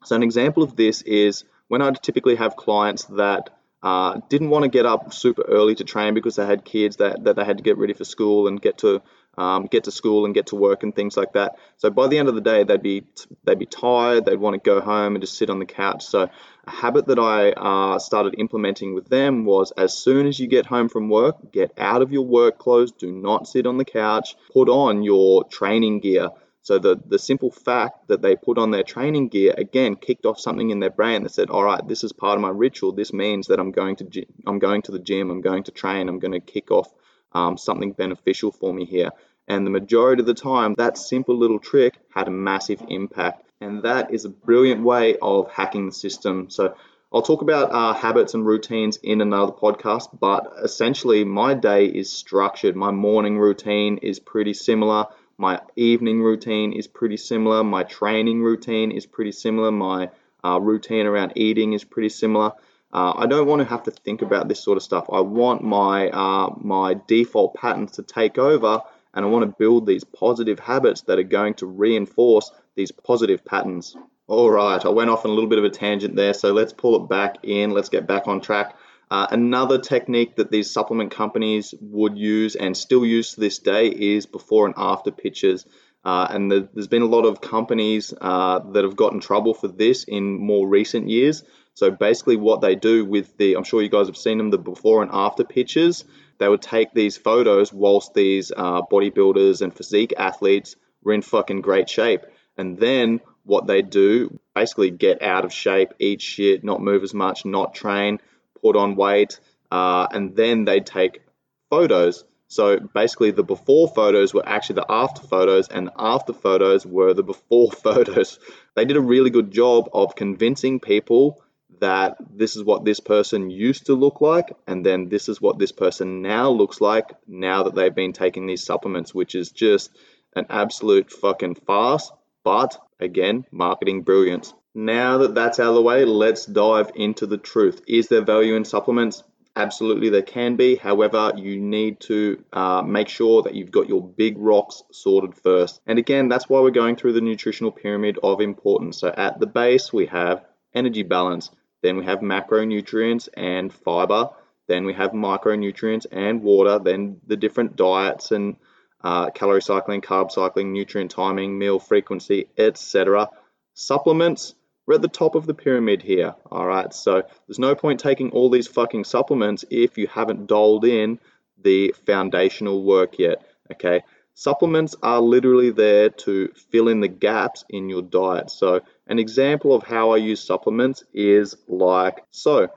So 0.05 0.15
an 0.15 0.23
example 0.23 0.63
of 0.63 0.75
this 0.75 1.03
is 1.03 1.43
when 1.67 1.83
I 1.83 1.91
typically 1.91 2.35
have 2.35 2.55
clients 2.55 3.03
that 3.05 3.51
uh, 3.83 4.19
didn't 4.29 4.49
want 4.49 4.63
to 4.63 4.69
get 4.69 4.85
up 4.85 5.13
super 5.13 5.43
early 5.43 5.75
to 5.75 5.83
train 5.83 6.13
because 6.13 6.35
they 6.35 6.45
had 6.45 6.63
kids 6.63 6.97
that, 6.97 7.23
that 7.23 7.35
they 7.35 7.43
had 7.43 7.57
to 7.57 7.63
get 7.63 7.77
ready 7.77 7.93
for 7.93 8.05
school 8.05 8.47
and 8.47 8.61
get 8.61 8.77
to 8.79 9.01
um, 9.37 9.67
get 9.67 9.85
to 9.85 9.91
school 9.91 10.25
and 10.25 10.33
get 10.33 10.47
to 10.47 10.55
work 10.55 10.83
and 10.83 10.93
things 10.93 11.15
like 11.15 11.33
that. 11.33 11.55
So 11.77 11.89
by 11.89 12.07
the 12.07 12.17
end 12.17 12.27
of 12.27 12.35
the 12.35 12.41
day, 12.41 12.63
they'd 12.63 12.81
be 12.81 13.05
they'd 13.45 13.57
be 13.57 13.65
tired. 13.65 14.25
They'd 14.25 14.35
want 14.35 14.61
to 14.61 14.69
go 14.69 14.81
home 14.81 15.15
and 15.15 15.23
just 15.23 15.37
sit 15.37 15.49
on 15.49 15.59
the 15.59 15.65
couch. 15.65 16.05
So 16.05 16.29
a 16.67 16.71
habit 16.71 17.07
that 17.07 17.17
I 17.17 17.51
uh, 17.51 17.99
started 17.99 18.35
implementing 18.37 18.93
with 18.93 19.07
them 19.07 19.45
was 19.45 19.71
as 19.77 19.97
soon 19.97 20.27
as 20.27 20.39
you 20.39 20.47
get 20.47 20.65
home 20.65 20.89
from 20.89 21.09
work, 21.09 21.51
get 21.51 21.71
out 21.77 22.01
of 22.01 22.11
your 22.11 22.25
work 22.25 22.59
clothes. 22.59 22.91
Do 22.91 23.11
not 23.11 23.47
sit 23.47 23.65
on 23.65 23.77
the 23.77 23.85
couch. 23.85 24.35
Put 24.53 24.69
on 24.69 25.03
your 25.03 25.45
training 25.45 26.01
gear. 26.01 26.29
So 26.63 26.77
the, 26.77 26.99
the 27.07 27.17
simple 27.17 27.49
fact 27.49 28.07
that 28.07 28.21
they 28.21 28.35
put 28.35 28.57
on 28.59 28.69
their 28.69 28.83
training 28.83 29.29
gear 29.29 29.53
again 29.57 29.95
kicked 29.95 30.25
off 30.25 30.39
something 30.39 30.69
in 30.69 30.79
their 30.79 30.91
brain 30.91 31.23
that 31.23 31.31
said, 31.31 31.49
all 31.49 31.63
right, 31.63 31.85
this 31.87 32.03
is 32.03 32.13
part 32.13 32.35
of 32.35 32.41
my 32.41 32.49
ritual. 32.49 32.91
This 32.91 33.13
means 33.13 33.47
that 33.47 33.59
I'm 33.59 33.71
going 33.71 33.95
to 33.97 34.25
I'm 34.45 34.59
going 34.59 34.83
to 34.83 34.91
the 34.91 34.99
gym. 34.99 35.31
I'm 35.31 35.41
going 35.41 35.63
to 35.63 35.71
train. 35.71 36.07
I'm 36.07 36.19
going 36.19 36.33
to 36.33 36.39
kick 36.39 36.69
off 36.69 36.89
um, 37.33 37.57
something 37.57 37.93
beneficial 37.93 38.51
for 38.51 38.73
me 38.73 38.85
here. 38.85 39.09
And 39.47 39.65
the 39.65 39.71
majority 39.71 40.21
of 40.21 40.27
the 40.27 40.33
time, 40.33 40.75
that 40.75 40.97
simple 40.97 41.35
little 41.35 41.59
trick 41.59 41.97
had 42.13 42.27
a 42.27 42.31
massive 42.31 42.83
impact. 42.87 43.43
And 43.59 43.83
that 43.83 44.13
is 44.13 44.25
a 44.25 44.29
brilliant 44.29 44.83
way 44.83 45.17
of 45.21 45.51
hacking 45.51 45.87
the 45.87 45.91
system. 45.91 46.49
So 46.49 46.75
I'll 47.13 47.21
talk 47.21 47.41
about 47.41 47.71
uh, 47.71 47.93
habits 47.93 48.33
and 48.33 48.45
routines 48.45 48.97
in 48.97 49.19
another 49.19 49.51
podcast, 49.51 50.17
but 50.17 50.53
essentially, 50.63 51.25
my 51.25 51.53
day 51.53 51.85
is 51.85 52.13
structured. 52.13 52.75
My 52.75 52.91
morning 52.91 53.37
routine 53.37 53.97
is 53.97 54.19
pretty 54.19 54.53
similar. 54.53 55.07
My 55.41 55.59
evening 55.75 56.21
routine 56.21 56.71
is 56.71 56.85
pretty 56.85 57.17
similar. 57.17 57.63
My 57.63 57.81
training 57.81 58.43
routine 58.43 58.91
is 58.91 59.07
pretty 59.07 59.31
similar. 59.31 59.71
My 59.71 60.11
uh, 60.45 60.59
routine 60.61 61.07
around 61.07 61.33
eating 61.35 61.73
is 61.73 61.83
pretty 61.83 62.09
similar. 62.09 62.51
Uh, 62.93 63.13
I 63.15 63.25
don't 63.25 63.47
want 63.47 63.59
to 63.63 63.67
have 63.67 63.81
to 63.85 63.91
think 63.91 64.21
about 64.21 64.47
this 64.47 64.63
sort 64.63 64.77
of 64.77 64.83
stuff. 64.83 65.07
I 65.11 65.21
want 65.21 65.63
my 65.63 66.11
uh, 66.11 66.53
my 66.59 66.95
default 67.07 67.55
patterns 67.55 67.93
to 67.93 68.03
take 68.03 68.37
over, 68.37 68.81
and 69.15 69.25
I 69.25 69.29
want 69.29 69.41
to 69.41 69.55
build 69.57 69.87
these 69.87 70.03
positive 70.03 70.59
habits 70.59 71.01
that 71.07 71.17
are 71.17 71.23
going 71.23 71.55
to 71.55 71.65
reinforce 71.65 72.51
these 72.75 72.91
positive 72.91 73.43
patterns. 73.43 73.97
All 74.27 74.51
right, 74.51 74.85
I 74.85 74.89
went 74.89 75.09
off 75.09 75.25
on 75.25 75.31
a 75.31 75.33
little 75.33 75.49
bit 75.49 75.57
of 75.57 75.65
a 75.65 75.71
tangent 75.71 76.15
there, 76.15 76.35
so 76.35 76.53
let's 76.53 76.71
pull 76.71 77.03
it 77.03 77.09
back 77.09 77.37
in. 77.41 77.71
Let's 77.71 77.89
get 77.89 78.05
back 78.05 78.27
on 78.27 78.41
track. 78.41 78.75
Uh, 79.11 79.27
another 79.31 79.77
technique 79.77 80.37
that 80.37 80.51
these 80.51 80.71
supplement 80.71 81.11
companies 81.11 81.75
would 81.81 82.17
use 82.17 82.55
and 82.55 82.77
still 82.77 83.05
use 83.05 83.33
to 83.33 83.41
this 83.41 83.59
day 83.59 83.87
is 83.87 84.25
before 84.25 84.65
and 84.65 84.73
after 84.77 85.11
pictures. 85.11 85.65
Uh, 86.05 86.25
and 86.29 86.49
the, 86.49 86.69
there's 86.73 86.87
been 86.87 87.01
a 87.01 87.05
lot 87.17 87.25
of 87.25 87.41
companies 87.41 88.13
uh, 88.21 88.59
that 88.71 88.85
have 88.85 88.95
gotten 88.95 89.19
trouble 89.19 89.53
for 89.53 89.67
this 89.67 90.05
in 90.05 90.39
more 90.39 90.65
recent 90.65 91.09
years. 91.09 91.43
So 91.73 91.91
basically, 91.91 92.37
what 92.37 92.61
they 92.61 92.75
do 92.75 93.03
with 93.03 93.35
the, 93.35 93.55
I'm 93.55 93.65
sure 93.65 93.81
you 93.81 93.89
guys 93.89 94.07
have 94.07 94.15
seen 94.15 94.37
them, 94.37 94.49
the 94.49 94.57
before 94.57 95.01
and 95.01 95.11
after 95.13 95.43
pictures, 95.43 96.05
they 96.37 96.47
would 96.47 96.61
take 96.61 96.93
these 96.93 97.17
photos 97.17 97.73
whilst 97.73 98.13
these 98.13 98.53
uh, 98.55 98.81
bodybuilders 98.83 99.61
and 99.61 99.75
physique 99.75 100.13
athletes 100.17 100.77
were 101.03 101.11
in 101.11 101.21
fucking 101.21 101.59
great 101.59 101.89
shape. 101.89 102.21
And 102.57 102.77
then 102.77 103.19
what 103.43 103.67
they 103.67 103.81
do, 103.81 104.39
basically 104.55 104.89
get 104.91 105.21
out 105.21 105.43
of 105.43 105.51
shape, 105.51 105.89
eat 105.99 106.21
shit, 106.21 106.63
not 106.63 106.81
move 106.81 107.03
as 107.03 107.13
much, 107.13 107.43
not 107.43 107.73
train, 107.73 108.19
put 108.61 108.75
on 108.75 108.95
weight, 108.95 109.39
uh, 109.71 110.07
and 110.11 110.35
then 110.35 110.65
they 110.65 110.79
take 110.79 111.21
photos. 111.69 112.23
So 112.47 112.79
basically, 112.79 113.31
the 113.31 113.43
before 113.43 113.87
photos 113.87 114.33
were 114.33 114.47
actually 114.47 114.75
the 114.75 114.91
after 114.91 115.25
photos, 115.25 115.69
and 115.69 115.87
the 115.87 115.93
after 115.97 116.33
photos 116.33 116.85
were 116.85 117.13
the 117.13 117.23
before 117.23 117.71
photos. 117.85 118.39
They 118.75 118.85
did 118.85 118.97
a 118.97 119.01
really 119.01 119.29
good 119.29 119.51
job 119.51 119.89
of 119.93 120.15
convincing 120.15 120.79
people 120.79 121.41
that 121.79 122.17
this 122.29 122.55
is 122.55 122.63
what 122.63 122.85
this 122.85 122.99
person 122.99 123.49
used 123.49 123.87
to 123.87 123.95
look 123.95 124.21
like, 124.21 124.53
and 124.67 124.85
then 124.85 125.09
this 125.09 125.29
is 125.29 125.41
what 125.41 125.59
this 125.59 125.71
person 125.71 126.21
now 126.21 126.49
looks 126.49 126.81
like 126.81 127.11
now 127.27 127.63
that 127.63 127.75
they've 127.75 127.95
been 127.95 128.13
taking 128.13 128.45
these 128.45 128.63
supplements, 128.63 129.15
which 129.15 129.33
is 129.33 129.51
just 129.51 129.89
an 130.35 130.45
absolute 130.49 131.11
fucking 131.11 131.55
farce. 131.55 132.11
But 132.43 132.77
again, 132.99 133.45
marketing 133.51 134.01
brilliance. 134.03 134.53
Now 134.73 135.17
that 135.19 135.35
that's 135.35 135.59
out 135.59 135.69
of 135.69 135.75
the 135.75 135.81
way, 135.81 136.05
let's 136.05 136.45
dive 136.45 136.91
into 136.95 137.25
the 137.25 137.37
truth. 137.37 137.81
Is 137.87 138.07
there 138.07 138.21
value 138.21 138.55
in 138.55 138.63
supplements? 138.63 139.23
Absolutely, 139.53 140.07
there 140.09 140.21
can 140.21 140.55
be. 140.55 140.77
However, 140.77 141.33
you 141.35 141.59
need 141.59 141.99
to 142.01 142.41
uh, 142.53 142.81
make 142.81 143.09
sure 143.09 143.41
that 143.41 143.53
you've 143.53 143.71
got 143.71 143.89
your 143.89 144.01
big 144.01 144.37
rocks 144.37 144.81
sorted 144.93 145.35
first. 145.35 145.81
And 145.85 145.99
again, 145.99 146.29
that's 146.29 146.47
why 146.47 146.61
we're 146.61 146.71
going 146.71 146.95
through 146.95 147.13
the 147.13 147.21
nutritional 147.21 147.73
pyramid 147.73 148.17
of 148.23 148.39
importance. 148.39 148.97
So 148.97 149.09
at 149.09 149.41
the 149.41 149.47
base, 149.47 149.91
we 149.91 150.05
have 150.05 150.45
energy 150.73 151.03
balance. 151.03 151.49
Then 151.83 151.97
we 151.97 152.05
have 152.05 152.19
macronutrients 152.19 153.27
and 153.33 153.73
fiber. 153.73 154.29
Then 154.67 154.85
we 154.85 154.93
have 154.93 155.11
micronutrients 155.11 156.05
and 156.09 156.41
water. 156.41 156.79
Then 156.79 157.19
the 157.27 157.35
different 157.35 157.75
diets 157.75 158.31
and 158.31 158.55
uh, 159.03 159.31
calorie 159.31 159.61
cycling, 159.61 159.99
carb 159.99 160.31
cycling, 160.31 160.71
nutrient 160.71 161.11
timing, 161.11 161.59
meal 161.59 161.77
frequency, 161.77 162.47
etc. 162.57 163.29
Supplements, 163.73 164.55
we're 164.91 164.95
at 164.95 165.01
the 165.01 165.07
top 165.07 165.35
of 165.35 165.45
the 165.45 165.53
pyramid 165.53 166.01
here. 166.01 166.35
All 166.51 166.67
right, 166.67 166.93
so 166.93 167.23
there's 167.47 167.59
no 167.59 167.75
point 167.75 168.01
taking 168.01 168.31
all 168.31 168.49
these 168.49 168.67
fucking 168.67 169.05
supplements 169.05 169.63
if 169.69 169.97
you 169.97 170.05
haven't 170.07 170.47
doled 170.47 170.83
in 170.83 171.17
the 171.63 171.95
foundational 172.05 172.83
work 172.83 173.17
yet. 173.17 173.41
Okay, 173.71 174.01
supplements 174.33 174.97
are 175.01 175.21
literally 175.21 175.69
there 175.69 176.09
to 176.09 176.49
fill 176.71 176.89
in 176.89 176.99
the 176.99 177.07
gaps 177.07 177.63
in 177.69 177.87
your 177.87 178.01
diet. 178.01 178.51
So, 178.51 178.81
an 179.07 179.17
example 179.17 179.73
of 179.73 179.83
how 179.83 180.11
I 180.11 180.17
use 180.17 180.43
supplements 180.43 181.05
is 181.13 181.55
like 181.69 182.25
so. 182.29 182.67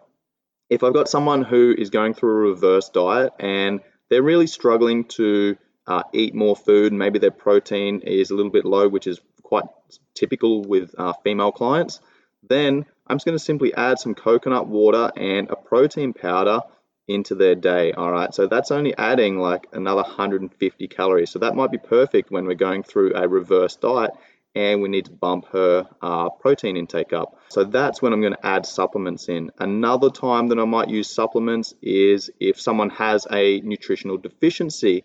If 0.71 0.85
I've 0.85 0.95
got 0.95 1.09
someone 1.09 1.43
who 1.43 1.75
is 1.77 1.91
going 1.91 2.15
through 2.15 2.31
a 2.31 2.51
reverse 2.51 2.91
diet 2.91 3.33
and 3.41 3.81
they're 4.09 4.23
really 4.23 4.47
struggling 4.47 5.07
to 5.19 5.57
uh, 5.87 6.03
eat 6.13 6.35
more 6.35 6.57
food. 6.57 6.93
Maybe 6.93 7.19
their 7.19 7.31
protein 7.31 8.01
is 8.01 8.31
a 8.31 8.35
little 8.35 8.53
bit 8.53 8.65
low, 8.65 8.89
which 8.89 9.07
is 9.07 9.21
quite 9.55 9.71
typical 10.15 10.63
with 10.63 10.95
uh, 10.99 11.13
female 11.23 11.53
clients. 11.53 12.01
Then 12.49 12.87
I'm 13.07 13.17
just 13.17 13.25
going 13.25 13.39
to 13.39 13.45
simply 13.45 13.73
add 13.73 14.01
some 14.01 14.15
coconut 14.15 14.67
water 14.67 15.13
and 15.17 15.49
a 15.49 15.55
protein 15.55 16.13
powder 16.13 16.61
into 17.07 17.37
their 17.37 17.55
day. 17.55 17.93
All 17.93 18.11
right, 18.11 18.35
so 18.35 18.49
that's 18.49 18.73
only 18.73 18.97
adding 18.97 19.39
like 19.39 19.69
another 19.73 20.03
150 20.03 20.89
calories. 20.89 21.31
So 21.31 21.39
that 21.39 21.55
might 21.55 21.71
be 21.71 21.79
perfect 21.79 22.33
when 22.33 22.47
we're 22.47 22.55
going 22.55 22.83
through 22.83 23.15
a 23.15 23.29
reverse 23.29 23.77
diet 23.77 24.11
and 24.57 24.83
we 24.83 24.89
need 24.89 25.05
to 25.05 25.13
bump 25.13 25.47
her 25.53 25.87
uh, 26.03 26.31
protein 26.31 26.77
intake 26.77 27.13
up. 27.13 27.39
So 27.49 27.63
that's 27.63 28.03
when 28.03 28.13
I'm 28.13 28.21
going 28.21 28.35
to 28.35 28.47
add 28.47 28.67
supplements 28.67 29.29
in. 29.29 29.53
Another 29.59 30.11
time 30.11 30.49
that 30.49 30.59
I 30.59 30.65
might 30.65 30.89
use 30.89 31.09
supplements 31.09 31.75
is 31.81 32.31
if 32.41 32.61
someone 32.61 32.91
has 32.91 33.27
a 33.31 33.61
nutritional 33.61 34.17
deficiency. 34.17 35.05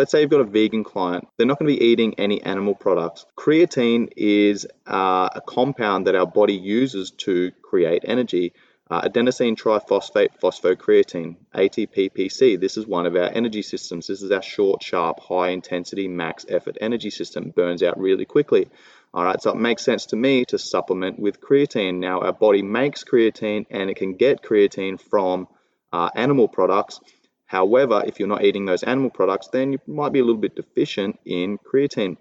Let's 0.00 0.12
say 0.12 0.22
you've 0.22 0.30
got 0.30 0.40
a 0.40 0.44
vegan 0.44 0.82
client, 0.82 1.28
they're 1.36 1.46
not 1.46 1.58
going 1.58 1.70
to 1.70 1.78
be 1.78 1.84
eating 1.84 2.14
any 2.14 2.42
animal 2.42 2.74
products. 2.74 3.26
Creatine 3.36 4.08
is 4.16 4.66
uh, 4.86 5.28
a 5.34 5.42
compound 5.46 6.06
that 6.06 6.14
our 6.14 6.26
body 6.26 6.54
uses 6.54 7.10
to 7.26 7.50
create 7.60 8.04
energy. 8.06 8.54
Uh, 8.90 9.02
adenosine 9.02 9.58
triphosphate 9.58 10.30
phosphocreatine, 10.42 11.36
ATPPC. 11.54 12.58
This 12.58 12.78
is 12.78 12.86
one 12.86 13.04
of 13.04 13.14
our 13.14 13.28
energy 13.28 13.60
systems. 13.60 14.06
This 14.06 14.22
is 14.22 14.30
our 14.30 14.40
short, 14.40 14.82
sharp, 14.82 15.20
high 15.20 15.50
intensity, 15.50 16.08
max 16.08 16.46
effort 16.48 16.78
energy 16.80 17.10
system. 17.10 17.50
Burns 17.50 17.82
out 17.82 18.00
really 18.00 18.24
quickly. 18.24 18.70
All 19.12 19.22
right, 19.22 19.42
so 19.42 19.50
it 19.50 19.56
makes 19.56 19.84
sense 19.84 20.06
to 20.06 20.16
me 20.16 20.46
to 20.46 20.56
supplement 20.56 21.18
with 21.18 21.42
creatine. 21.42 21.98
Now, 21.98 22.22
our 22.22 22.32
body 22.32 22.62
makes 22.62 23.04
creatine 23.04 23.66
and 23.70 23.90
it 23.90 23.98
can 23.98 24.14
get 24.14 24.42
creatine 24.42 24.98
from 24.98 25.46
uh, 25.92 26.08
animal 26.14 26.48
products. 26.48 27.00
However, 27.50 28.04
if 28.06 28.20
you're 28.20 28.28
not 28.28 28.44
eating 28.44 28.64
those 28.64 28.84
animal 28.84 29.10
products, 29.10 29.48
then 29.48 29.72
you 29.72 29.80
might 29.88 30.12
be 30.12 30.20
a 30.20 30.24
little 30.24 30.40
bit 30.40 30.54
deficient 30.54 31.18
in 31.24 31.58
creatine. 31.58 32.16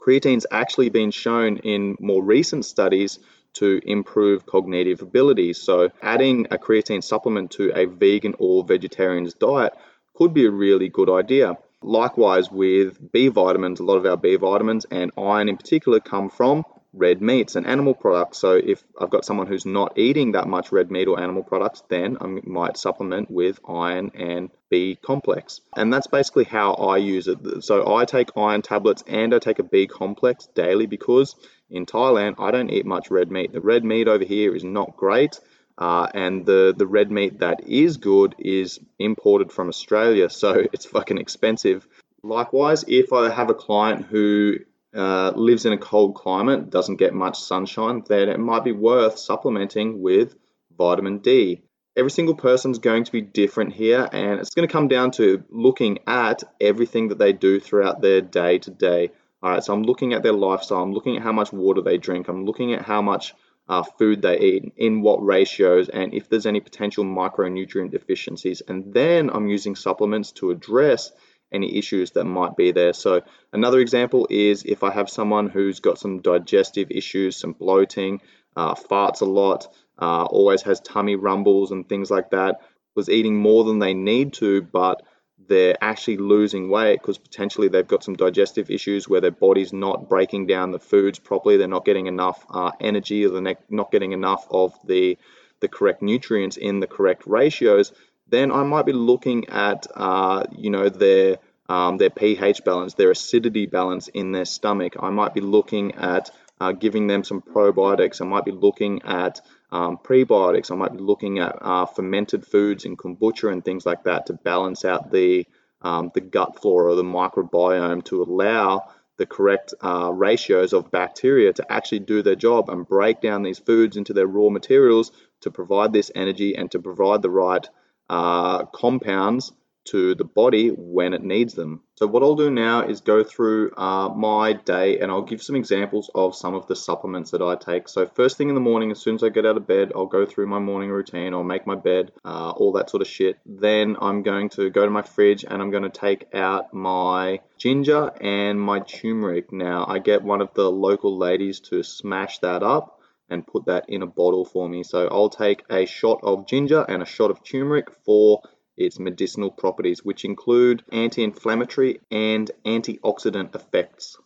Creatine's 0.00 0.46
actually 0.50 0.88
been 0.88 1.10
shown 1.10 1.58
in 1.58 1.98
more 2.00 2.24
recent 2.24 2.64
studies 2.64 3.18
to 3.60 3.78
improve 3.84 4.46
cognitive 4.46 5.02
abilities. 5.02 5.60
So, 5.60 5.90
adding 6.00 6.46
a 6.50 6.56
creatine 6.56 7.04
supplement 7.04 7.50
to 7.52 7.78
a 7.78 7.84
vegan 7.84 8.36
or 8.38 8.64
vegetarian's 8.64 9.34
diet 9.34 9.74
could 10.14 10.32
be 10.32 10.46
a 10.46 10.50
really 10.50 10.88
good 10.88 11.10
idea. 11.10 11.58
Likewise, 11.82 12.50
with 12.50 13.12
B 13.12 13.28
vitamins, 13.28 13.80
a 13.80 13.84
lot 13.84 13.98
of 13.98 14.06
our 14.06 14.16
B 14.16 14.36
vitamins 14.36 14.86
and 14.90 15.10
iron 15.18 15.50
in 15.50 15.58
particular 15.58 16.00
come 16.00 16.30
from 16.30 16.64
red 16.96 17.20
meats 17.20 17.56
and 17.56 17.66
animal 17.66 17.94
products. 17.94 18.38
So 18.38 18.52
if 18.54 18.82
I've 19.00 19.10
got 19.10 19.24
someone 19.24 19.46
who's 19.46 19.66
not 19.66 19.98
eating 19.98 20.32
that 20.32 20.46
much 20.46 20.72
red 20.72 20.90
meat 20.90 21.08
or 21.08 21.20
animal 21.20 21.42
products, 21.42 21.82
then 21.88 22.16
I 22.20 22.26
might 22.26 22.76
supplement 22.76 23.30
with 23.30 23.58
iron 23.68 24.12
and 24.14 24.50
B 24.70 24.96
complex. 25.00 25.60
And 25.76 25.92
that's 25.92 26.06
basically 26.06 26.44
how 26.44 26.74
I 26.74 26.98
use 26.98 27.28
it. 27.28 27.64
So 27.64 27.94
I 27.94 28.04
take 28.04 28.36
iron 28.36 28.62
tablets 28.62 29.02
and 29.06 29.34
I 29.34 29.38
take 29.38 29.58
a 29.58 29.64
B 29.64 29.86
complex 29.86 30.46
daily 30.54 30.86
because 30.86 31.34
in 31.70 31.86
Thailand 31.86 32.36
I 32.38 32.50
don't 32.50 32.70
eat 32.70 32.86
much 32.86 33.10
red 33.10 33.30
meat. 33.30 33.52
The 33.52 33.60
red 33.60 33.84
meat 33.84 34.08
over 34.08 34.24
here 34.24 34.54
is 34.54 34.64
not 34.64 34.96
great. 34.96 35.40
Uh, 35.76 36.06
and 36.14 36.46
the, 36.46 36.72
the 36.76 36.86
red 36.86 37.10
meat 37.10 37.40
that 37.40 37.68
is 37.68 37.96
good 37.96 38.36
is 38.38 38.78
imported 38.98 39.50
from 39.50 39.68
Australia, 39.68 40.30
so 40.42 40.64
it's 40.72 40.86
fucking 40.86 41.18
expensive. 41.18 41.86
Likewise, 42.22 42.84
if 42.86 43.12
I 43.12 43.28
have 43.28 43.50
a 43.50 43.54
client 43.54 44.06
who 44.06 44.58
uh, 44.94 45.32
lives 45.34 45.66
in 45.66 45.72
a 45.72 45.78
cold 45.78 46.14
climate, 46.14 46.70
doesn't 46.70 46.96
get 46.96 47.14
much 47.14 47.40
sunshine, 47.40 48.02
then 48.08 48.28
it 48.28 48.38
might 48.38 48.64
be 48.64 48.72
worth 48.72 49.18
supplementing 49.18 50.00
with 50.00 50.34
vitamin 50.76 51.18
D. 51.18 51.62
Every 51.96 52.10
single 52.10 52.34
person's 52.34 52.78
going 52.78 53.04
to 53.04 53.12
be 53.12 53.20
different 53.20 53.72
here, 53.72 54.08
and 54.12 54.40
it's 54.40 54.54
going 54.54 54.66
to 54.66 54.72
come 54.72 54.88
down 54.88 55.12
to 55.12 55.44
looking 55.48 55.98
at 56.06 56.42
everything 56.60 57.08
that 57.08 57.18
they 57.18 57.32
do 57.32 57.60
throughout 57.60 58.00
their 58.00 58.20
day 58.20 58.58
to 58.58 58.70
day. 58.70 59.10
All 59.42 59.50
right, 59.50 59.62
so 59.62 59.72
I'm 59.72 59.82
looking 59.82 60.12
at 60.12 60.22
their 60.22 60.32
lifestyle, 60.32 60.82
I'm 60.82 60.92
looking 60.92 61.16
at 61.16 61.22
how 61.22 61.32
much 61.32 61.52
water 61.52 61.82
they 61.82 61.98
drink, 61.98 62.28
I'm 62.28 62.46
looking 62.46 62.72
at 62.72 62.82
how 62.82 63.02
much 63.02 63.34
uh, 63.68 63.82
food 63.82 64.22
they 64.22 64.38
eat, 64.40 64.72
in 64.76 65.02
what 65.02 65.24
ratios, 65.24 65.88
and 65.88 66.14
if 66.14 66.28
there's 66.28 66.46
any 66.46 66.60
potential 66.60 67.04
micronutrient 67.04 67.90
deficiencies. 67.90 68.62
And 68.66 68.92
then 68.92 69.30
I'm 69.30 69.48
using 69.48 69.76
supplements 69.76 70.32
to 70.32 70.50
address 70.50 71.12
any 71.54 71.76
issues 71.78 72.10
that 72.12 72.24
might 72.24 72.56
be 72.56 72.72
there. 72.72 72.92
So 72.92 73.22
another 73.52 73.78
example 73.78 74.26
is 74.30 74.64
if 74.64 74.82
I 74.82 74.90
have 74.90 75.08
someone 75.08 75.48
who's 75.48 75.80
got 75.80 75.98
some 75.98 76.20
digestive 76.20 76.90
issues, 76.90 77.36
some 77.36 77.52
bloating, 77.52 78.20
uh, 78.56 78.74
farts 78.74 79.20
a 79.20 79.26
lot, 79.26 79.68
uh, 79.98 80.24
always 80.24 80.62
has 80.62 80.80
tummy 80.80 81.16
rumbles 81.16 81.70
and 81.70 81.88
things 81.88 82.10
like 82.10 82.30
that, 82.30 82.60
was 82.94 83.08
eating 83.08 83.36
more 83.36 83.64
than 83.64 83.78
they 83.78 83.94
need 83.94 84.34
to, 84.34 84.62
but 84.62 85.02
they're 85.46 85.76
actually 85.80 86.16
losing 86.16 86.70
weight 86.70 87.00
because 87.00 87.18
potentially 87.18 87.68
they've 87.68 87.86
got 87.86 88.04
some 88.04 88.14
digestive 88.14 88.70
issues 88.70 89.08
where 89.08 89.20
their 89.20 89.30
body's 89.30 89.72
not 89.72 90.08
breaking 90.08 90.46
down 90.46 90.70
the 90.70 90.78
foods 90.78 91.18
properly, 91.18 91.56
they're 91.56 91.68
not 91.68 91.84
getting 91.84 92.06
enough 92.06 92.44
uh, 92.50 92.70
energy, 92.80 93.26
or 93.26 93.30
they're 93.30 93.56
not 93.68 93.90
getting 93.90 94.12
enough 94.12 94.46
of 94.50 94.74
the 94.86 95.18
the 95.60 95.68
correct 95.68 96.02
nutrients 96.02 96.56
in 96.56 96.80
the 96.80 96.86
correct 96.86 97.22
ratios, 97.26 97.92
then 98.28 98.50
I 98.52 98.62
might 98.64 98.86
be 98.86 98.92
looking 98.92 99.48
at 99.48 99.86
uh, 99.94 100.44
you 100.52 100.70
know 100.70 100.88
their 100.88 101.38
um, 101.68 101.96
their 101.96 102.10
pH 102.10 102.64
balance, 102.64 102.94
their 102.94 103.10
acidity 103.10 103.66
balance 103.66 104.08
in 104.08 104.32
their 104.32 104.44
stomach. 104.44 104.94
I 105.00 105.10
might 105.10 105.34
be 105.34 105.40
looking 105.40 105.94
at 105.94 106.30
uh, 106.60 106.72
giving 106.72 107.06
them 107.06 107.24
some 107.24 107.42
probiotics. 107.42 108.20
I 108.20 108.26
might 108.26 108.44
be 108.44 108.52
looking 108.52 109.02
at 109.02 109.40
um, 109.72 109.98
prebiotics. 109.98 110.70
I 110.70 110.76
might 110.76 110.92
be 110.92 110.98
looking 110.98 111.38
at 111.38 111.58
uh, 111.60 111.86
fermented 111.86 112.46
foods 112.46 112.84
and 112.84 112.98
kombucha 112.98 113.52
and 113.52 113.64
things 113.64 113.84
like 113.84 114.04
that 114.04 114.26
to 114.26 114.34
balance 114.34 114.84
out 114.84 115.10
the 115.10 115.46
um, 115.82 116.10
the 116.14 116.20
gut 116.20 116.62
flora 116.62 116.92
or 116.92 116.96
the 116.96 117.02
microbiome 117.02 118.02
to 118.04 118.22
allow 118.22 118.88
the 119.18 119.26
correct 119.26 119.74
uh, 119.82 120.10
ratios 120.12 120.72
of 120.72 120.90
bacteria 120.90 121.52
to 121.52 121.72
actually 121.72 121.98
do 122.00 122.22
their 122.22 122.34
job 122.34 122.70
and 122.70 122.88
break 122.88 123.20
down 123.20 123.42
these 123.42 123.58
foods 123.58 123.96
into 123.96 124.12
their 124.12 124.26
raw 124.26 124.48
materials 124.48 125.12
to 125.42 125.50
provide 125.50 125.92
this 125.92 126.10
energy 126.14 126.56
and 126.56 126.70
to 126.70 126.78
provide 126.78 127.20
the 127.20 127.30
right 127.30 127.68
uh, 128.08 128.64
compounds 128.66 129.52
to 129.84 130.14
the 130.14 130.24
body 130.24 130.68
when 130.68 131.14
it 131.14 131.22
needs 131.22 131.54
them. 131.54 131.82
So 131.96 132.06
what 132.06 132.22
I'll 132.22 132.34
do 132.34 132.50
now 132.50 132.82
is 132.82 133.00
go 133.00 133.22
through 133.22 133.72
uh, 133.76 134.08
my 134.08 134.52
day 134.52 134.98
and 134.98 135.10
I'll 135.10 135.22
give 135.22 135.42
some 135.42 135.56
examples 135.56 136.10
of 136.14 136.34
some 136.34 136.54
of 136.54 136.66
the 136.66 136.74
supplements 136.74 137.30
that 137.30 137.42
I 137.42 137.54
take. 137.54 137.88
So 137.88 138.06
first 138.06 138.36
thing 138.36 138.48
in 138.48 138.54
the 138.54 138.60
morning, 138.60 138.90
as 138.90 138.98
soon 138.98 139.14
as 139.14 139.22
I 139.22 139.28
get 139.28 139.46
out 139.46 139.56
of 139.56 139.66
bed, 139.66 139.92
I'll 139.94 140.06
go 140.06 140.26
through 140.26 140.46
my 140.46 140.58
morning 140.58 140.90
routine, 140.90 141.34
I'll 141.34 141.44
make 141.44 141.66
my 141.66 141.76
bed, 141.76 142.12
uh, 142.24 142.50
all 142.50 142.72
that 142.72 142.90
sort 142.90 143.02
of 143.02 143.08
shit. 143.08 143.38
Then 143.46 143.96
I'm 144.00 144.22
going 144.22 144.48
to 144.50 144.70
go 144.70 144.84
to 144.84 144.90
my 144.90 145.02
fridge 145.02 145.44
and 145.44 145.62
I'm 145.62 145.70
going 145.70 145.84
to 145.84 145.88
take 145.88 146.34
out 146.34 146.74
my 146.74 147.40
ginger 147.58 148.10
and 148.20 148.60
my 148.60 148.80
turmeric. 148.80 149.52
Now 149.52 149.84
I 149.86 149.98
get 149.98 150.22
one 150.22 150.40
of 150.40 150.52
the 150.54 150.70
local 150.70 151.16
ladies 151.16 151.60
to 151.60 151.82
smash 151.82 152.38
that 152.40 152.62
up 152.62 153.00
and 153.30 153.46
put 153.46 153.66
that 153.66 153.84
in 153.88 154.02
a 154.02 154.06
bottle 154.06 154.44
for 154.44 154.68
me. 154.68 154.82
So 154.82 155.08
I'll 155.08 155.30
take 155.30 155.64
a 155.70 155.86
shot 155.86 156.20
of 156.22 156.46
ginger 156.46 156.82
and 156.82 157.02
a 157.02 157.06
shot 157.06 157.30
of 157.30 157.42
turmeric 157.42 157.90
for 158.04 158.42
its 158.76 158.98
medicinal 158.98 159.50
properties, 159.50 160.04
which 160.04 160.24
include 160.24 160.82
anti 160.92 161.22
inflammatory 161.22 162.00
and 162.10 162.50
antioxidant 162.64 163.54
effects. 163.54 164.16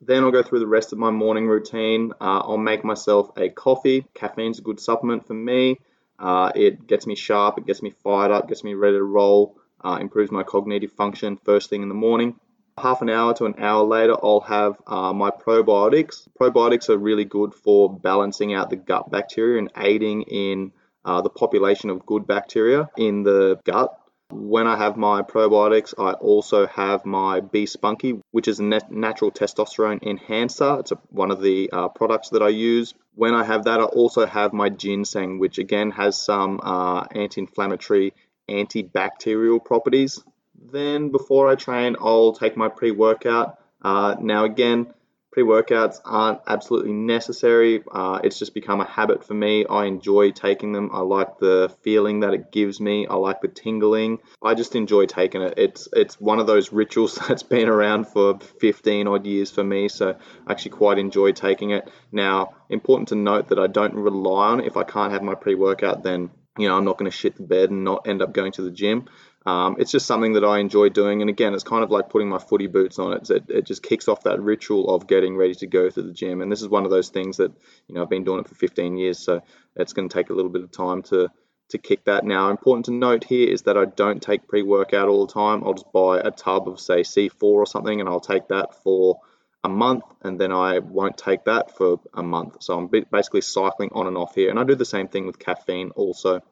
Then 0.00 0.24
I'll 0.24 0.32
go 0.32 0.42
through 0.42 0.58
the 0.58 0.66
rest 0.66 0.92
of 0.92 0.98
my 0.98 1.10
morning 1.10 1.46
routine. 1.46 2.12
Uh, 2.20 2.40
I'll 2.40 2.56
make 2.56 2.84
myself 2.84 3.30
a 3.36 3.48
coffee. 3.48 4.04
Caffeine's 4.14 4.58
a 4.58 4.62
good 4.62 4.80
supplement 4.80 5.26
for 5.26 5.34
me. 5.34 5.78
Uh, 6.18 6.50
it 6.54 6.86
gets 6.86 7.06
me 7.06 7.14
sharp, 7.14 7.58
it 7.58 7.66
gets 7.66 7.82
me 7.82 7.90
fired 8.02 8.30
up, 8.30 8.48
gets 8.48 8.62
me 8.62 8.74
ready 8.74 8.96
to 8.96 9.02
roll, 9.02 9.56
uh, 9.84 9.98
improves 10.00 10.30
my 10.30 10.42
cognitive 10.42 10.92
function 10.92 11.36
first 11.36 11.70
thing 11.70 11.82
in 11.82 11.88
the 11.88 11.94
morning. 11.94 12.36
Half 12.78 13.02
an 13.02 13.10
hour 13.10 13.34
to 13.34 13.44
an 13.44 13.56
hour 13.58 13.84
later, 13.84 14.16
I'll 14.22 14.40
have 14.40 14.80
uh, 14.86 15.12
my 15.12 15.30
probiotics. 15.30 16.28
Probiotics 16.40 16.88
are 16.88 16.96
really 16.96 17.24
good 17.24 17.54
for 17.54 17.92
balancing 17.92 18.54
out 18.54 18.70
the 18.70 18.76
gut 18.76 19.10
bacteria 19.10 19.58
and 19.58 19.70
aiding 19.76 20.22
in 20.22 20.72
uh, 21.04 21.20
the 21.20 21.30
population 21.30 21.90
of 21.90 22.06
good 22.06 22.26
bacteria 22.26 22.88
in 22.96 23.22
the 23.22 23.60
gut. 23.64 23.98
When 24.30 24.66
I 24.66 24.78
have 24.78 24.96
my 24.96 25.20
probiotics, 25.20 25.92
I 25.98 26.12
also 26.12 26.66
have 26.66 27.04
my 27.04 27.40
B 27.40 27.66
Spunky, 27.66 28.18
which 28.30 28.48
is 28.48 28.60
a 28.60 28.62
natural 28.62 29.30
testosterone 29.30 30.02
enhancer. 30.02 30.80
It's 30.80 30.92
a, 30.92 30.98
one 31.10 31.30
of 31.30 31.42
the 31.42 31.68
uh, 31.70 31.88
products 31.88 32.30
that 32.30 32.42
I 32.42 32.48
use. 32.48 32.94
When 33.14 33.34
I 33.34 33.44
have 33.44 33.64
that, 33.64 33.80
I 33.80 33.84
also 33.84 34.24
have 34.24 34.54
my 34.54 34.70
ginseng, 34.70 35.38
which 35.38 35.58
again 35.58 35.90
has 35.90 36.16
some 36.16 36.60
uh, 36.62 37.04
anti 37.14 37.42
inflammatory, 37.42 38.14
antibacterial 38.48 39.62
properties. 39.62 40.24
Then, 40.72 41.10
before 41.10 41.50
I 41.50 41.54
train, 41.54 41.96
I'll 42.00 42.32
take 42.32 42.56
my 42.56 42.68
pre 42.68 42.90
workout. 42.90 43.58
Uh, 43.82 44.16
now, 44.18 44.44
again, 44.44 44.94
Pre 45.32 45.44
workouts 45.44 45.98
aren't 46.04 46.40
absolutely 46.46 46.92
necessary. 46.92 47.82
Uh, 47.90 48.20
it's 48.22 48.38
just 48.38 48.52
become 48.52 48.82
a 48.82 48.84
habit 48.84 49.24
for 49.24 49.32
me. 49.32 49.64
I 49.64 49.86
enjoy 49.86 50.30
taking 50.30 50.72
them. 50.72 50.90
I 50.92 51.00
like 51.00 51.38
the 51.38 51.74
feeling 51.80 52.20
that 52.20 52.34
it 52.34 52.52
gives 52.52 52.80
me. 52.80 53.06
I 53.06 53.14
like 53.14 53.40
the 53.40 53.48
tingling. 53.48 54.18
I 54.42 54.52
just 54.52 54.76
enjoy 54.76 55.06
taking 55.06 55.40
it. 55.40 55.54
It's 55.56 55.88
it's 55.94 56.20
one 56.20 56.38
of 56.38 56.46
those 56.46 56.70
rituals 56.70 57.14
that's 57.28 57.42
been 57.42 57.70
around 57.70 58.08
for 58.08 58.40
15 58.60 59.08
odd 59.08 59.24
years 59.24 59.50
for 59.50 59.64
me. 59.64 59.88
So 59.88 60.16
I 60.46 60.52
actually 60.52 60.72
quite 60.72 60.98
enjoy 60.98 61.32
taking 61.32 61.70
it. 61.70 61.90
Now, 62.12 62.54
important 62.68 63.08
to 63.08 63.14
note 63.14 63.48
that 63.48 63.58
I 63.58 63.68
don't 63.68 63.94
rely 63.94 64.48
on 64.48 64.60
it. 64.60 64.66
If 64.66 64.76
I 64.76 64.84
can't 64.84 65.14
have 65.14 65.22
my 65.22 65.34
pre 65.34 65.54
workout, 65.54 66.02
then 66.02 66.28
you 66.58 66.68
know 66.68 66.76
I'm 66.76 66.84
not 66.84 66.98
going 66.98 67.10
to 67.10 67.16
shit 67.16 67.36
the 67.36 67.42
bed 67.42 67.70
and 67.70 67.84
not 67.84 68.06
end 68.06 68.20
up 68.20 68.34
going 68.34 68.52
to 68.52 68.62
the 68.62 68.70
gym. 68.70 69.06
Um, 69.44 69.76
it's 69.78 69.90
just 69.90 70.06
something 70.06 70.34
that 70.34 70.44
I 70.44 70.58
enjoy 70.58 70.88
doing, 70.90 71.20
and 71.20 71.28
again, 71.28 71.52
it's 71.54 71.64
kind 71.64 71.82
of 71.82 71.90
like 71.90 72.10
putting 72.10 72.28
my 72.28 72.38
footy 72.38 72.68
boots 72.68 72.98
on. 72.98 73.14
It, 73.14 73.30
it, 73.30 73.44
it 73.48 73.66
just 73.66 73.82
kicks 73.82 74.06
off 74.06 74.22
that 74.22 74.40
ritual 74.40 74.94
of 74.94 75.08
getting 75.08 75.36
ready 75.36 75.54
to 75.56 75.66
go 75.66 75.88
to 75.88 76.02
the 76.02 76.12
gym, 76.12 76.40
and 76.40 76.50
this 76.50 76.62
is 76.62 76.68
one 76.68 76.84
of 76.84 76.90
those 76.90 77.08
things 77.08 77.38
that 77.38 77.52
you 77.88 77.94
know 77.94 78.02
I've 78.02 78.10
been 78.10 78.24
doing 78.24 78.40
it 78.40 78.48
for 78.48 78.54
15 78.54 78.96
years, 78.96 79.18
so 79.18 79.42
it's 79.74 79.92
going 79.92 80.08
to 80.08 80.14
take 80.14 80.30
a 80.30 80.32
little 80.32 80.50
bit 80.50 80.62
of 80.62 80.70
time 80.70 81.02
to 81.04 81.28
to 81.70 81.78
kick 81.78 82.04
that. 82.04 82.24
Now, 82.24 82.50
important 82.50 82.84
to 82.86 82.92
note 82.92 83.24
here 83.24 83.48
is 83.48 83.62
that 83.62 83.76
I 83.76 83.86
don't 83.86 84.22
take 84.22 84.46
pre-workout 84.46 85.08
all 85.08 85.26
the 85.26 85.32
time. 85.32 85.64
I'll 85.64 85.74
just 85.74 85.92
buy 85.92 86.20
a 86.20 86.30
tub 86.30 86.68
of 86.68 86.78
say 86.78 87.00
C4 87.00 87.42
or 87.42 87.66
something, 87.66 87.98
and 87.98 88.08
I'll 88.08 88.20
take 88.20 88.48
that 88.48 88.82
for 88.82 89.20
a 89.64 89.68
month, 89.68 90.04
and 90.22 90.40
then 90.40 90.52
I 90.52 90.78
won't 90.80 91.16
take 91.16 91.44
that 91.44 91.76
for 91.76 92.00
a 92.14 92.22
month. 92.22 92.62
So 92.62 92.76
I'm 92.76 92.88
basically 92.88 93.40
cycling 93.40 93.90
on 93.92 94.06
and 94.06 94.16
off 94.16 94.34
here, 94.34 94.50
and 94.50 94.58
I 94.58 94.64
do 94.64 94.74
the 94.74 94.84
same 94.84 95.08
thing 95.08 95.26
with 95.26 95.38
caffeine 95.38 95.90
also. 95.90 96.42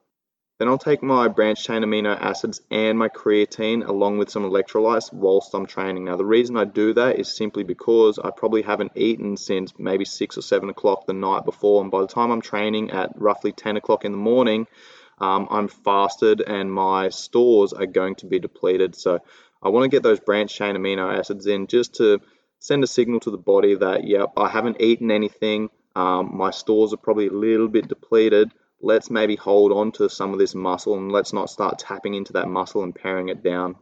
Then 0.60 0.68
I'll 0.68 0.76
take 0.76 1.02
my 1.02 1.26
branched 1.26 1.64
chain 1.64 1.84
amino 1.84 2.14
acids 2.20 2.60
and 2.70 2.98
my 2.98 3.08
creatine 3.08 3.88
along 3.88 4.18
with 4.18 4.28
some 4.28 4.42
electrolytes 4.42 5.10
whilst 5.10 5.54
I'm 5.54 5.64
training. 5.64 6.04
Now, 6.04 6.16
the 6.16 6.26
reason 6.26 6.58
I 6.58 6.66
do 6.66 6.92
that 6.92 7.18
is 7.18 7.34
simply 7.34 7.62
because 7.62 8.18
I 8.18 8.28
probably 8.28 8.60
haven't 8.60 8.92
eaten 8.94 9.38
since 9.38 9.72
maybe 9.78 10.04
6 10.04 10.36
or 10.36 10.42
7 10.42 10.68
o'clock 10.68 11.06
the 11.06 11.14
night 11.14 11.46
before, 11.46 11.80
and 11.80 11.90
by 11.90 12.02
the 12.02 12.06
time 12.06 12.30
I'm 12.30 12.42
training 12.42 12.90
at 12.90 13.18
roughly 13.18 13.52
10 13.52 13.78
o'clock 13.78 14.04
in 14.04 14.12
the 14.12 14.18
morning, 14.18 14.66
um, 15.16 15.48
I'm 15.50 15.68
fasted 15.68 16.42
and 16.42 16.70
my 16.70 17.08
stores 17.08 17.72
are 17.72 17.86
going 17.86 18.16
to 18.16 18.26
be 18.26 18.38
depleted. 18.38 18.94
So 18.94 19.20
I 19.62 19.70
want 19.70 19.84
to 19.84 19.96
get 19.96 20.02
those 20.02 20.20
branched 20.20 20.56
chain 20.56 20.76
amino 20.76 21.10
acids 21.10 21.46
in 21.46 21.68
just 21.68 21.94
to 21.94 22.20
send 22.58 22.84
a 22.84 22.86
signal 22.86 23.20
to 23.20 23.30
the 23.30 23.38
body 23.38 23.76
that, 23.76 24.06
yep, 24.06 24.34
I 24.36 24.50
haven't 24.50 24.82
eaten 24.82 25.10
anything. 25.10 25.70
Um, 25.96 26.36
my 26.36 26.50
stores 26.50 26.92
are 26.92 26.98
probably 26.98 27.28
a 27.28 27.32
little 27.32 27.68
bit 27.68 27.88
depleted 27.88 28.52
let's 28.80 29.10
maybe 29.10 29.36
hold 29.36 29.72
on 29.72 29.92
to 29.92 30.08
some 30.08 30.32
of 30.32 30.38
this 30.38 30.54
muscle 30.54 30.94
and 30.94 31.12
let's 31.12 31.32
not 31.32 31.50
start 31.50 31.78
tapping 31.78 32.14
into 32.14 32.34
that 32.34 32.48
muscle 32.48 32.82
and 32.82 32.94
paring 32.94 33.28
it 33.28 33.42
down. 33.42 33.76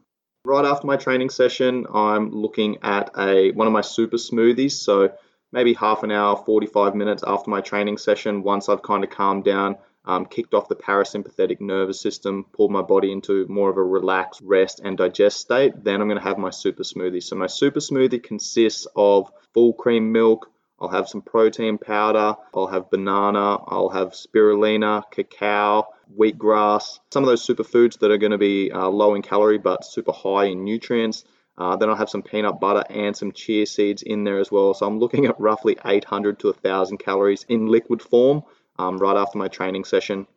Right 0.44 0.64
after 0.64 0.86
my 0.86 0.96
training 0.96 1.30
session, 1.30 1.86
I'm 1.92 2.30
looking 2.30 2.78
at 2.82 3.10
a 3.18 3.50
one 3.52 3.66
of 3.66 3.72
my 3.72 3.80
super 3.80 4.16
smoothies. 4.16 4.72
So 4.72 5.12
maybe 5.52 5.74
half 5.74 6.02
an 6.02 6.10
hour, 6.10 6.36
45 6.36 6.94
minutes 6.94 7.22
after 7.26 7.50
my 7.50 7.60
training 7.60 7.98
session, 7.98 8.42
once 8.42 8.68
I've 8.68 8.82
kind 8.82 9.04
of 9.04 9.10
calmed 9.10 9.44
down, 9.44 9.76
um, 10.04 10.24
kicked 10.24 10.54
off 10.54 10.68
the 10.68 10.76
parasympathetic 10.76 11.60
nervous 11.60 12.00
system, 12.00 12.46
pulled 12.52 12.70
my 12.70 12.82
body 12.82 13.12
into 13.12 13.46
more 13.48 13.68
of 13.68 13.76
a 13.76 13.82
relaxed 13.82 14.40
rest 14.42 14.80
and 14.82 14.96
digest 14.96 15.38
state, 15.38 15.84
then 15.84 16.00
I'm 16.00 16.08
going 16.08 16.20
to 16.20 16.26
have 16.26 16.38
my 16.38 16.50
super 16.50 16.82
smoothie. 16.82 17.22
So 17.22 17.36
my 17.36 17.46
super 17.46 17.80
smoothie 17.80 18.22
consists 18.22 18.86
of 18.96 19.30
full 19.52 19.74
cream 19.74 20.12
milk, 20.12 20.50
I'll 20.80 20.88
have 20.88 21.08
some 21.08 21.22
protein 21.22 21.78
powder, 21.78 22.36
I'll 22.54 22.68
have 22.68 22.90
banana, 22.90 23.58
I'll 23.66 23.88
have 23.88 24.12
spirulina, 24.12 25.02
cacao, 25.10 25.88
wheatgrass, 26.16 27.00
some 27.12 27.24
of 27.24 27.28
those 27.28 27.46
superfoods 27.46 27.98
that 27.98 28.10
are 28.10 28.18
going 28.18 28.32
to 28.32 28.38
be 28.38 28.70
uh, 28.70 28.88
low 28.88 29.14
in 29.14 29.22
calorie 29.22 29.58
but 29.58 29.84
super 29.84 30.12
high 30.12 30.44
in 30.44 30.64
nutrients. 30.64 31.24
Uh, 31.56 31.74
then 31.74 31.90
I'll 31.90 31.96
have 31.96 32.10
some 32.10 32.22
peanut 32.22 32.60
butter 32.60 32.84
and 32.88 33.16
some 33.16 33.32
chia 33.32 33.66
seeds 33.66 34.02
in 34.02 34.22
there 34.22 34.38
as 34.38 34.50
well. 34.52 34.74
So 34.74 34.86
I'm 34.86 35.00
looking 35.00 35.26
at 35.26 35.40
roughly 35.40 35.76
800 35.84 36.38
to 36.40 36.48
1,000 36.48 36.98
calories 36.98 37.44
in 37.48 37.66
liquid 37.66 38.00
form 38.00 38.44
um, 38.78 38.98
right 38.98 39.16
after 39.16 39.38
my 39.38 39.48
training 39.48 39.84
session. 39.84 40.28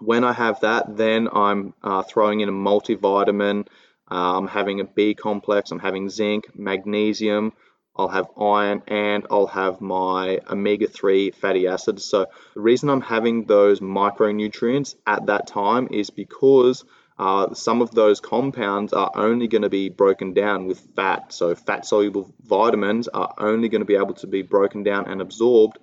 When 0.00 0.22
I 0.22 0.32
have 0.32 0.60
that, 0.60 0.96
then 0.96 1.28
I'm 1.32 1.74
uh, 1.82 2.02
throwing 2.02 2.40
in 2.40 2.48
a 2.48 2.52
multivitamin. 2.52 3.66
Uh, 4.10 4.38
I'm 4.38 4.46
having 4.46 4.80
a 4.80 4.84
B 4.84 5.14
complex. 5.14 5.70
I'm 5.70 5.78
having 5.80 6.08
zinc, 6.08 6.46
magnesium, 6.54 7.52
I'll 7.96 8.08
have 8.08 8.28
iron, 8.40 8.82
and 8.88 9.26
I'll 9.30 9.46
have 9.48 9.80
my 9.80 10.40
omega 10.50 10.86
3 10.86 11.30
fatty 11.32 11.66
acids. 11.66 12.04
So, 12.04 12.26
the 12.54 12.60
reason 12.60 12.88
I'm 12.88 13.02
having 13.02 13.44
those 13.44 13.80
micronutrients 13.80 14.94
at 15.06 15.26
that 15.26 15.46
time 15.46 15.88
is 15.90 16.10
because 16.10 16.84
uh, 17.18 17.52
some 17.54 17.82
of 17.82 17.90
those 17.90 18.20
compounds 18.20 18.92
are 18.92 19.10
only 19.14 19.46
going 19.46 19.62
to 19.62 19.68
be 19.68 19.90
broken 19.90 20.32
down 20.32 20.66
with 20.66 20.80
fat. 20.96 21.32
So, 21.32 21.54
fat 21.54 21.84
soluble 21.84 22.32
vitamins 22.44 23.08
are 23.08 23.34
only 23.38 23.68
going 23.68 23.82
to 23.82 23.86
be 23.86 23.96
able 23.96 24.14
to 24.14 24.26
be 24.26 24.42
broken 24.42 24.82
down 24.82 25.06
and 25.08 25.20
absorbed 25.20 25.78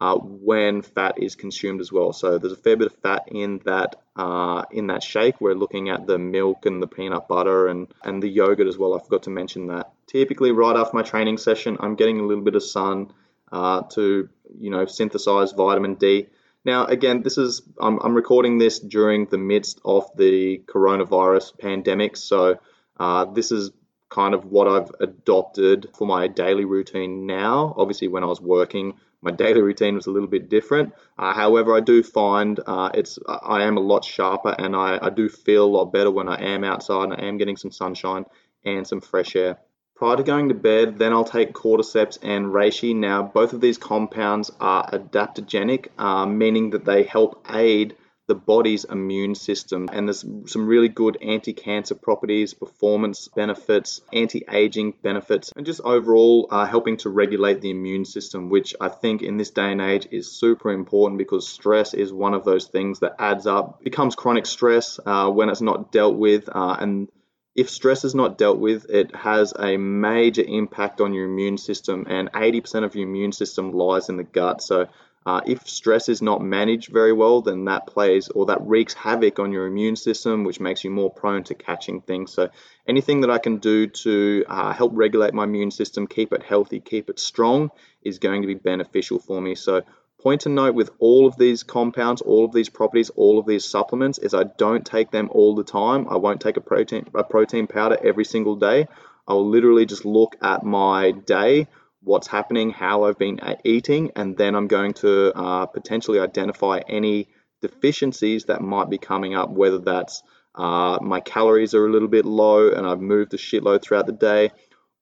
uh, 0.00 0.16
when 0.16 0.82
fat 0.82 1.22
is 1.22 1.34
consumed 1.34 1.80
as 1.80 1.92
well. 1.92 2.12
So 2.12 2.38
there's 2.38 2.52
a 2.52 2.56
fair 2.56 2.76
bit 2.76 2.86
of 2.86 2.94
fat 2.96 3.28
in 3.28 3.60
that 3.64 3.96
uh, 4.16 4.64
in 4.70 4.88
that 4.88 5.02
shake. 5.02 5.40
We're 5.40 5.54
looking 5.54 5.88
at 5.88 6.06
the 6.06 6.18
milk 6.18 6.66
and 6.66 6.82
the 6.82 6.86
peanut 6.86 7.28
butter 7.28 7.68
and 7.68 7.88
and 8.02 8.22
the 8.22 8.28
yogurt 8.28 8.66
as 8.66 8.78
well. 8.78 8.94
I 8.94 9.02
forgot 9.02 9.24
to 9.24 9.30
mention 9.30 9.68
that. 9.68 9.92
Typically, 10.06 10.52
right 10.52 10.76
after 10.76 10.96
my 10.96 11.02
training 11.02 11.38
session, 11.38 11.76
I'm 11.80 11.94
getting 11.94 12.20
a 12.20 12.24
little 12.24 12.44
bit 12.44 12.54
of 12.54 12.62
sun 12.62 13.12
uh, 13.52 13.82
to 13.92 14.28
you 14.58 14.70
know 14.70 14.86
synthesize 14.86 15.52
vitamin 15.52 15.94
D. 15.94 16.26
Now, 16.64 16.86
again, 16.86 17.22
this 17.22 17.36
is 17.38 17.62
I'm, 17.80 17.98
I'm 18.00 18.14
recording 18.14 18.58
this 18.58 18.78
during 18.78 19.26
the 19.26 19.38
midst 19.38 19.80
of 19.84 20.10
the 20.16 20.62
coronavirus 20.66 21.58
pandemic, 21.58 22.16
so 22.16 22.58
uh, 22.98 23.26
this 23.26 23.52
is 23.52 23.70
kind 24.08 24.34
of 24.34 24.44
what 24.44 24.68
I've 24.68 24.90
adopted 25.00 25.88
for 25.96 26.06
my 26.06 26.28
daily 26.28 26.64
routine 26.64 27.26
now. 27.26 27.74
Obviously, 27.76 28.08
when 28.08 28.22
I 28.22 28.26
was 28.26 28.40
working, 28.40 28.94
my 29.24 29.30
daily 29.30 29.62
routine 29.62 29.94
was 29.94 30.06
a 30.06 30.10
little 30.10 30.28
bit 30.28 30.50
different. 30.50 30.92
Uh, 31.18 31.32
however, 31.32 31.74
I 31.74 31.80
do 31.80 32.02
find 32.02 32.60
uh, 32.66 32.90
it's 32.92 33.18
I 33.26 33.62
am 33.62 33.78
a 33.78 33.80
lot 33.80 34.04
sharper 34.04 34.54
and 34.58 34.76
I, 34.76 34.98
I 35.00 35.10
do 35.10 35.28
feel 35.30 35.64
a 35.64 35.74
lot 35.76 35.86
better 35.86 36.10
when 36.10 36.28
I 36.28 36.40
am 36.42 36.62
outside 36.62 37.04
and 37.04 37.14
I 37.14 37.24
am 37.24 37.38
getting 37.38 37.56
some 37.56 37.72
sunshine 37.72 38.26
and 38.64 38.86
some 38.86 39.00
fresh 39.00 39.34
air. 39.34 39.58
Prior 39.96 40.16
to 40.16 40.22
going 40.22 40.48
to 40.48 40.54
bed, 40.54 40.98
then 40.98 41.12
I'll 41.12 41.24
take 41.24 41.54
cordyceps 41.54 42.18
and 42.22 42.46
reishi. 42.46 42.94
Now, 42.94 43.22
both 43.22 43.52
of 43.54 43.60
these 43.60 43.78
compounds 43.78 44.50
are 44.60 44.90
adaptogenic, 44.90 45.88
uh, 45.96 46.26
meaning 46.26 46.70
that 46.70 46.84
they 46.84 47.04
help 47.04 47.46
aid 47.48 47.96
the 48.26 48.34
body's 48.34 48.84
immune 48.84 49.34
system. 49.34 49.88
And 49.92 50.08
there's 50.08 50.24
some 50.46 50.66
really 50.66 50.88
good 50.88 51.18
anti 51.22 51.52
cancer 51.52 51.94
properties, 51.94 52.54
performance 52.54 53.28
benefits, 53.28 54.00
anti 54.12 54.44
aging 54.50 54.94
benefits, 55.02 55.52
and 55.56 55.66
just 55.66 55.80
overall 55.82 56.48
uh, 56.50 56.66
helping 56.66 56.96
to 56.98 57.10
regulate 57.10 57.60
the 57.60 57.70
immune 57.70 58.04
system, 58.04 58.48
which 58.48 58.74
I 58.80 58.88
think 58.88 59.22
in 59.22 59.36
this 59.36 59.50
day 59.50 59.72
and 59.72 59.80
age 59.80 60.08
is 60.10 60.30
super 60.32 60.70
important 60.70 61.18
because 61.18 61.48
stress 61.48 61.94
is 61.94 62.12
one 62.12 62.34
of 62.34 62.44
those 62.44 62.66
things 62.66 63.00
that 63.00 63.16
adds 63.18 63.46
up, 63.46 63.82
becomes 63.82 64.14
chronic 64.14 64.46
stress 64.46 64.98
uh, 65.04 65.30
when 65.30 65.48
it's 65.48 65.60
not 65.60 65.92
dealt 65.92 66.16
with. 66.16 66.48
Uh, 66.48 66.76
and 66.80 67.08
if 67.54 67.70
stress 67.70 68.04
is 68.04 68.14
not 68.14 68.36
dealt 68.36 68.58
with, 68.58 68.90
it 68.90 69.14
has 69.14 69.52
a 69.56 69.76
major 69.76 70.42
impact 70.42 71.00
on 71.00 71.14
your 71.14 71.26
immune 71.26 71.56
system, 71.56 72.06
and 72.08 72.32
80% 72.32 72.84
of 72.84 72.94
your 72.96 73.06
immune 73.06 73.32
system 73.32 73.72
lies 73.72 74.08
in 74.08 74.16
the 74.16 74.24
gut. 74.24 74.60
So, 74.60 74.88
uh, 75.26 75.40
if 75.46 75.66
stress 75.66 76.08
is 76.10 76.20
not 76.20 76.42
managed 76.42 76.92
very 76.92 77.12
well, 77.12 77.40
then 77.40 77.64
that 77.64 77.86
plays 77.86 78.28
or 78.28 78.46
that 78.46 78.60
wreaks 78.60 78.92
havoc 78.92 79.38
on 79.38 79.52
your 79.52 79.66
immune 79.66 79.96
system, 79.96 80.44
which 80.44 80.60
makes 80.60 80.84
you 80.84 80.90
more 80.90 81.10
prone 81.10 81.42
to 81.44 81.54
catching 81.54 82.02
things. 82.02 82.32
So, 82.32 82.50
anything 82.86 83.22
that 83.22 83.30
I 83.30 83.38
can 83.38 83.56
do 83.56 83.86
to 83.86 84.44
uh, 84.46 84.72
help 84.74 84.92
regulate 84.94 85.32
my 85.32 85.44
immune 85.44 85.70
system, 85.70 86.06
keep 86.06 86.32
it 86.34 86.42
healthy, 86.42 86.80
keep 86.80 87.08
it 87.08 87.18
strong, 87.18 87.70
is 88.02 88.18
going 88.18 88.42
to 88.42 88.46
be 88.46 88.54
beneficial 88.54 89.18
for 89.18 89.40
me. 89.40 89.54
So, 89.54 89.82
point 90.20 90.42
to 90.42 90.50
note 90.50 90.74
with 90.74 90.90
all 90.98 91.26
of 91.26 91.38
these 91.38 91.62
compounds, 91.62 92.20
all 92.20 92.44
of 92.44 92.52
these 92.52 92.68
properties, 92.68 93.08
all 93.10 93.38
of 93.38 93.46
these 93.46 93.64
supplements 93.64 94.18
is 94.18 94.34
I 94.34 94.44
don't 94.44 94.84
take 94.84 95.10
them 95.10 95.30
all 95.32 95.54
the 95.54 95.64
time. 95.64 96.06
I 96.10 96.16
won't 96.16 96.42
take 96.42 96.58
a 96.58 96.60
protein 96.60 97.06
a 97.14 97.24
protein 97.24 97.66
powder 97.66 97.98
every 98.04 98.26
single 98.26 98.56
day. 98.56 98.88
I'll 99.26 99.48
literally 99.48 99.86
just 99.86 100.04
look 100.04 100.36
at 100.42 100.64
my 100.64 101.12
day 101.12 101.68
what's 102.04 102.26
happening, 102.26 102.70
how 102.70 103.04
I've 103.04 103.18
been 103.18 103.40
eating, 103.64 104.12
and 104.14 104.36
then 104.36 104.54
I'm 104.54 104.68
going 104.68 104.92
to 104.94 105.32
uh, 105.34 105.66
potentially 105.66 106.20
identify 106.20 106.80
any 106.86 107.28
deficiencies 107.62 108.44
that 108.44 108.60
might 108.60 108.90
be 108.90 108.98
coming 108.98 109.34
up, 109.34 109.50
whether 109.50 109.78
that's 109.78 110.22
uh, 110.54 110.98
my 111.00 111.20
calories 111.20 111.74
are 111.74 111.86
a 111.86 111.90
little 111.90 112.08
bit 112.08 112.24
low 112.24 112.70
and 112.70 112.86
I've 112.86 113.00
moved 113.00 113.34
a 113.34 113.38
shitload 113.38 113.82
throughout 113.82 114.06
the 114.06 114.12
day, 114.12 114.52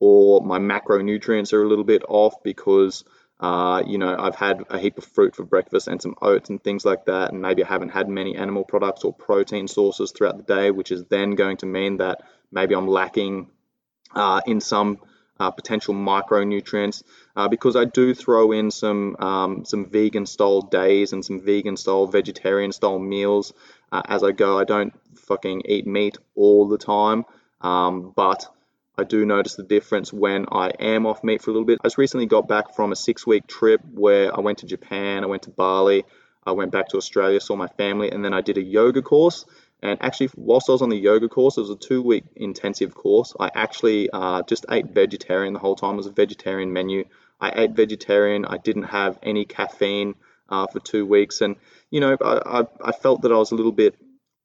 or 0.00 0.40
my 0.44 0.58
macronutrients 0.58 1.52
are 1.52 1.62
a 1.62 1.68
little 1.68 1.84
bit 1.84 2.02
off 2.08 2.42
because 2.42 3.04
uh, 3.40 3.82
you 3.84 3.98
know 3.98 4.16
I've 4.16 4.36
had 4.36 4.62
a 4.70 4.78
heap 4.78 4.96
of 4.98 5.04
fruit 5.04 5.34
for 5.34 5.44
breakfast 5.44 5.88
and 5.88 6.00
some 6.00 6.14
oats 6.22 6.48
and 6.48 6.62
things 6.62 6.84
like 6.84 7.06
that, 7.06 7.32
and 7.32 7.42
maybe 7.42 7.64
I 7.64 7.68
haven't 7.68 7.90
had 7.90 8.08
many 8.08 8.36
animal 8.36 8.64
products 8.64 9.04
or 9.04 9.12
protein 9.12 9.68
sources 9.68 10.12
throughout 10.12 10.36
the 10.36 10.54
day, 10.54 10.70
which 10.70 10.92
is 10.92 11.04
then 11.10 11.32
going 11.32 11.58
to 11.58 11.66
mean 11.66 11.98
that 11.98 12.22
maybe 12.50 12.74
I'm 12.74 12.88
lacking 12.88 13.50
uh, 14.14 14.40
in 14.46 14.60
some 14.60 14.98
uh, 15.40 15.50
potential 15.50 15.94
micronutrients 15.94 17.02
uh, 17.36 17.48
because 17.48 17.76
I 17.76 17.84
do 17.84 18.14
throw 18.14 18.52
in 18.52 18.70
some 18.70 19.16
um, 19.18 19.64
some 19.64 19.86
vegan 19.86 20.26
style 20.26 20.62
days 20.62 21.12
and 21.12 21.24
some 21.24 21.40
vegan 21.40 21.76
style 21.76 22.06
vegetarian 22.06 22.72
style 22.72 22.98
meals 22.98 23.52
uh, 23.90 24.02
as 24.06 24.22
I 24.22 24.32
go. 24.32 24.58
I 24.58 24.64
don't 24.64 24.92
fucking 25.16 25.62
eat 25.66 25.86
meat 25.86 26.18
all 26.34 26.68
the 26.68 26.78
time, 26.78 27.24
um, 27.60 28.12
but 28.14 28.46
I 28.96 29.04
do 29.04 29.24
notice 29.24 29.54
the 29.54 29.62
difference 29.62 30.12
when 30.12 30.46
I 30.52 30.68
am 30.78 31.06
off 31.06 31.24
meat 31.24 31.42
for 31.42 31.50
a 31.50 31.54
little 31.54 31.66
bit. 31.66 31.78
I 31.82 31.86
just 31.86 31.98
recently 31.98 32.26
got 32.26 32.46
back 32.46 32.76
from 32.76 32.92
a 32.92 32.96
six 32.96 33.26
week 33.26 33.46
trip 33.46 33.80
where 33.92 34.36
I 34.36 34.40
went 34.40 34.58
to 34.58 34.66
Japan, 34.66 35.24
I 35.24 35.28
went 35.28 35.44
to 35.44 35.50
Bali, 35.50 36.04
I 36.44 36.52
went 36.52 36.72
back 36.72 36.88
to 36.88 36.98
Australia, 36.98 37.40
saw 37.40 37.56
my 37.56 37.68
family, 37.68 38.10
and 38.10 38.24
then 38.24 38.34
I 38.34 38.42
did 38.42 38.58
a 38.58 38.62
yoga 38.62 39.00
course. 39.00 39.46
And 39.82 39.98
actually, 40.00 40.30
whilst 40.36 40.68
I 40.68 40.72
was 40.72 40.82
on 40.82 40.90
the 40.90 40.96
yoga 40.96 41.28
course, 41.28 41.56
it 41.56 41.62
was 41.62 41.70
a 41.70 41.76
two 41.76 42.02
week 42.02 42.24
intensive 42.36 42.94
course. 42.94 43.34
I 43.38 43.50
actually 43.54 44.08
uh, 44.10 44.42
just 44.42 44.64
ate 44.70 44.86
vegetarian 44.86 45.52
the 45.52 45.58
whole 45.58 45.74
time. 45.74 45.94
It 45.94 45.98
was 45.98 46.06
a 46.06 46.12
vegetarian 46.12 46.72
menu. 46.72 47.04
I 47.40 47.52
ate 47.62 47.72
vegetarian. 47.72 48.44
I 48.44 48.58
didn't 48.58 48.84
have 48.84 49.18
any 49.22 49.44
caffeine 49.44 50.14
uh, 50.48 50.66
for 50.68 50.78
two 50.78 51.04
weeks. 51.04 51.40
And, 51.40 51.56
you 51.90 52.00
know, 52.00 52.16
I, 52.20 52.60
I, 52.60 52.66
I, 52.84 52.92
felt 52.92 53.22
that 53.22 53.32
I 53.32 53.36
was 53.36 53.50
a 53.50 53.56
little 53.56 53.72
bit 53.72 53.96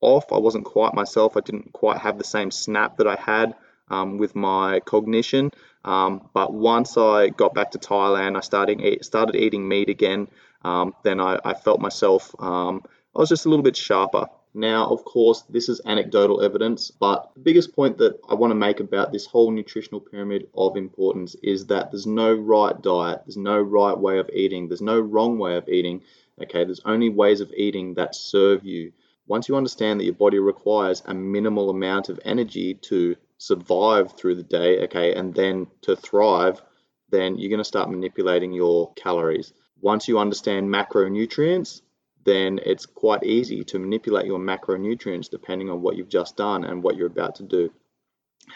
off. 0.02 0.32
I 0.32 0.38
wasn't 0.38 0.66
quite 0.66 0.96
myself. 0.96 1.38
I 1.38 1.42
didn't 1.42 1.74
quite 1.74 2.00
have 2.00 2.18
the 2.18 2.24
same 2.24 2.50
snap 2.50 2.98
that 2.98 3.08
I 3.08 3.16
had 3.16 3.56
um, 3.90 4.18
with 4.18 4.36
my 4.36 4.80
cognition. 4.80 5.52
Um, 5.86 6.30
but 6.34 6.52
once 6.54 6.98
I 6.98 7.30
got 7.30 7.54
back 7.54 7.72
to 7.72 7.80
Thailand, 7.80 8.36
I 8.36 8.42
started, 8.42 9.06
started 9.06 9.36
eating 9.36 9.68
meat 9.68 9.90
again. 9.90 10.28
Um, 10.64 10.96
then 11.04 11.20
I, 11.20 11.40
I, 11.46 11.54
felt 11.54 11.80
myself, 11.80 12.34
um, 12.40 12.84
I 13.16 13.20
was 13.20 13.30
just 13.30 13.46
a 13.46 13.50
little 13.50 13.64
bit 13.64 13.78
sharper. 13.78 14.28
Now, 14.58 14.90
of 14.90 15.06
course, 15.06 15.44
this 15.44 15.70
is 15.70 15.82
anecdotal 15.86 16.42
evidence, 16.42 16.90
but 16.90 17.30
the 17.36 17.42
biggest 17.42 17.76
point 17.76 18.00
that 18.00 18.20
I 18.28 18.34
want 18.34 18.50
to 18.50 18.56
make 18.56 18.80
about 18.80 19.12
this 19.12 19.28
whole 19.28 19.52
nutritional 19.52 20.02
pyramid 20.02 20.50
of 20.56 20.76
importance 20.76 21.36
is 21.44 21.68
that 21.68 21.92
there's 21.92 22.08
no 22.08 22.34
right 22.34 22.82
diet, 22.82 23.22
there's 23.24 23.38
no 23.38 23.62
right 23.62 23.96
way 23.96 24.18
of 24.18 24.32
eating, 24.34 24.68
there's 24.68 24.82
no 24.82 25.00
wrong 25.00 25.38
way 25.38 25.58
of 25.58 25.70
eating. 25.70 26.02
Okay, 26.42 26.64
there's 26.64 26.82
only 26.86 27.10
ways 27.10 27.40
of 27.40 27.54
eating 27.56 27.94
that 27.94 28.16
serve 28.16 28.66
you. 28.66 28.94
Once 29.28 29.48
you 29.48 29.56
understand 29.56 30.00
that 30.00 30.06
your 30.06 30.16
body 30.16 30.40
requires 30.40 31.04
a 31.06 31.14
minimal 31.14 31.70
amount 31.70 32.10
of 32.10 32.20
energy 32.26 32.74
to 32.74 33.16
survive 33.38 34.14
through 34.14 34.34
the 34.34 34.42
day, 34.42 34.86
okay, 34.86 35.14
and 35.14 35.36
then 35.36 35.68
to 35.82 35.96
thrive, 35.96 36.64
then 37.10 37.38
you're 37.38 37.52
going 37.52 37.60
to 37.60 37.64
start 37.64 37.92
manipulating 37.92 38.54
your 38.54 38.92
calories. 38.96 39.54
Once 39.82 40.08
you 40.08 40.18
understand 40.18 40.68
macronutrients, 40.68 41.82
then 42.28 42.60
it's 42.66 42.86
quite 42.86 43.24
easy 43.24 43.64
to 43.64 43.80
manipulate 43.80 44.26
your 44.26 44.38
macronutrients 44.38 45.30
depending 45.30 45.70
on 45.70 45.82
what 45.82 45.96
you've 45.96 46.10
just 46.10 46.36
done 46.36 46.66
and 46.66 46.84
what 46.84 46.98
you're 46.98 47.08
about 47.08 47.36
to 47.36 47.44
do. 47.44 47.72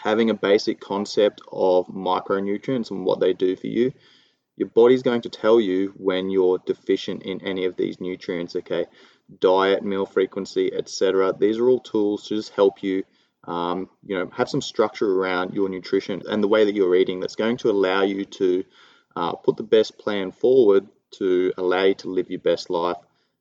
Having 0.02 0.28
a 0.28 0.34
basic 0.34 0.78
concept 0.78 1.40
of 1.50 1.86
micronutrients 1.86 2.90
and 2.90 3.06
what 3.06 3.18
they 3.18 3.32
do 3.32 3.56
for 3.56 3.68
you, 3.68 3.90
your 4.56 4.68
body's 4.68 5.02
going 5.02 5.22
to 5.22 5.30
tell 5.30 5.58
you 5.58 5.94
when 5.96 6.28
you're 6.28 6.58
deficient 6.66 7.22
in 7.22 7.40
any 7.40 7.64
of 7.64 7.74
these 7.76 7.98
nutrients, 7.98 8.54
okay? 8.56 8.84
Diet, 9.40 9.82
meal 9.82 10.04
frequency, 10.04 10.70
etc. 10.70 11.32
These 11.32 11.56
are 11.56 11.66
all 11.66 11.80
tools 11.80 12.28
to 12.28 12.36
just 12.36 12.52
help 12.52 12.82
you 12.82 13.04
um, 13.44 13.88
you 14.04 14.18
know, 14.18 14.30
have 14.36 14.50
some 14.50 14.60
structure 14.60 15.10
around 15.10 15.54
your 15.54 15.70
nutrition 15.70 16.20
and 16.28 16.44
the 16.44 16.48
way 16.48 16.66
that 16.66 16.74
you're 16.74 16.94
eating 16.94 17.20
that's 17.20 17.36
going 17.36 17.56
to 17.56 17.70
allow 17.70 18.02
you 18.02 18.26
to 18.26 18.64
uh, 19.16 19.32
put 19.32 19.56
the 19.56 19.62
best 19.62 19.98
plan 19.98 20.30
forward 20.30 20.86
to 21.12 21.54
allow 21.56 21.84
you 21.84 21.94
to 21.94 22.10
live 22.10 22.30
your 22.30 22.40
best 22.40 22.68
life 22.68 22.98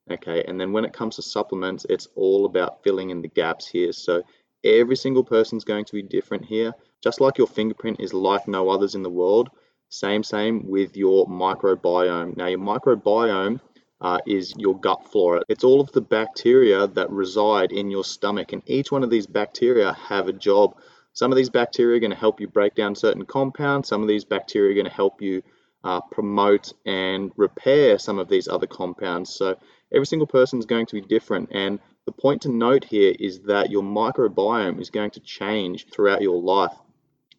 Okay, 0.09 0.43
and 0.47 0.59
then 0.59 0.71
when 0.71 0.85
it 0.85 0.93
comes 0.93 1.17
to 1.17 1.21
supplements, 1.21 1.85
it's 1.89 2.07
all 2.15 2.45
about 2.45 2.83
filling 2.83 3.11
in 3.11 3.21
the 3.21 3.27
gaps 3.27 3.67
here. 3.67 3.91
So 3.91 4.23
every 4.63 4.95
single 4.95 5.23
person's 5.23 5.63
going 5.63 5.85
to 5.85 5.93
be 5.93 6.01
different 6.01 6.45
here. 6.45 6.73
Just 7.03 7.21
like 7.21 7.37
your 7.37 7.47
fingerprint 7.47 7.99
is 7.99 8.13
like 8.13 8.47
no 8.47 8.69
others 8.69 8.95
in 8.95 9.03
the 9.03 9.09
world, 9.09 9.49
same, 9.89 10.23
same 10.23 10.67
with 10.67 10.95
your 10.95 11.27
microbiome. 11.27 12.37
Now, 12.37 12.47
your 12.47 12.59
microbiome 12.59 13.59
uh, 13.99 14.19
is 14.25 14.53
your 14.57 14.79
gut 14.79 15.11
flora. 15.11 15.41
It's 15.49 15.63
all 15.63 15.81
of 15.81 15.91
the 15.91 16.01
bacteria 16.01 16.87
that 16.87 17.09
reside 17.09 17.71
in 17.71 17.91
your 17.91 18.03
stomach, 18.03 18.53
and 18.53 18.63
each 18.65 18.91
one 18.91 19.03
of 19.03 19.09
these 19.09 19.27
bacteria 19.27 19.93
have 19.93 20.27
a 20.27 20.33
job. 20.33 20.77
Some 21.13 21.31
of 21.31 21.37
these 21.37 21.49
bacteria 21.49 21.97
are 21.97 21.99
going 21.99 22.11
to 22.11 22.17
help 22.17 22.39
you 22.39 22.47
break 22.47 22.73
down 22.73 22.95
certain 22.95 23.25
compounds. 23.25 23.89
Some 23.89 24.01
of 24.01 24.07
these 24.07 24.23
bacteria 24.23 24.71
are 24.71 24.75
going 24.75 24.85
to 24.85 24.91
help 24.91 25.21
you 25.21 25.43
uh, 25.83 26.01
promote 26.11 26.73
and 26.85 27.31
repair 27.35 27.99
some 27.99 28.17
of 28.17 28.29
these 28.29 28.47
other 28.47 28.67
compounds. 28.67 29.35
So 29.35 29.57
every 29.93 30.05
single 30.05 30.27
person 30.27 30.59
is 30.59 30.65
going 30.65 30.85
to 30.87 30.95
be 30.95 31.01
different. 31.01 31.49
And 31.51 31.79
the 32.05 32.11
point 32.11 32.43
to 32.43 32.49
note 32.49 32.83
here 32.83 33.13
is 33.19 33.41
that 33.41 33.69
your 33.69 33.83
microbiome 33.83 34.81
is 34.81 34.89
going 34.89 35.11
to 35.11 35.19
change 35.19 35.87
throughout 35.87 36.21
your 36.21 36.41
life. 36.41 36.73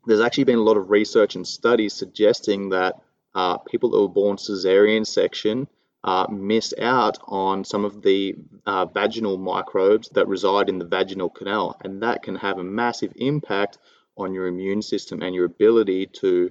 There's 0.07 0.21
actually 0.21 0.45
been 0.45 0.59
a 0.59 0.62
lot 0.62 0.77
of 0.77 0.91
research 0.91 1.37
and 1.37 1.47
studies 1.47 1.95
suggesting 1.95 2.71
that 2.71 3.01
uh, 3.35 3.59
people 3.59 3.91
that 3.91 4.01
were 4.01 4.09
born 4.09 4.37
cesarean 4.37 5.07
section 5.07 5.69
uh, 6.05 6.27
miss 6.29 6.75
out 6.81 7.19
on 7.27 7.65
some 7.65 7.85
of 7.85 8.03
the 8.03 8.35
uh, 8.67 8.87
vaginal 8.87 9.38
microbes 9.38 10.09
that 10.11 10.29
reside 10.29 10.69
in 10.69 10.79
the 10.79 10.85
vaginal 10.85 11.31
canal, 11.31 11.77
and 11.83 12.03
that 12.03 12.23
can 12.23 12.35
have 12.35 12.59
a 12.59 12.65
massive 12.65 13.12
impact 13.17 13.79
on 14.17 14.35
your 14.35 14.47
immune 14.47 14.83
system 14.83 15.23
and 15.23 15.35
your 15.35 15.45
ability 15.45 16.07
to 16.07 16.51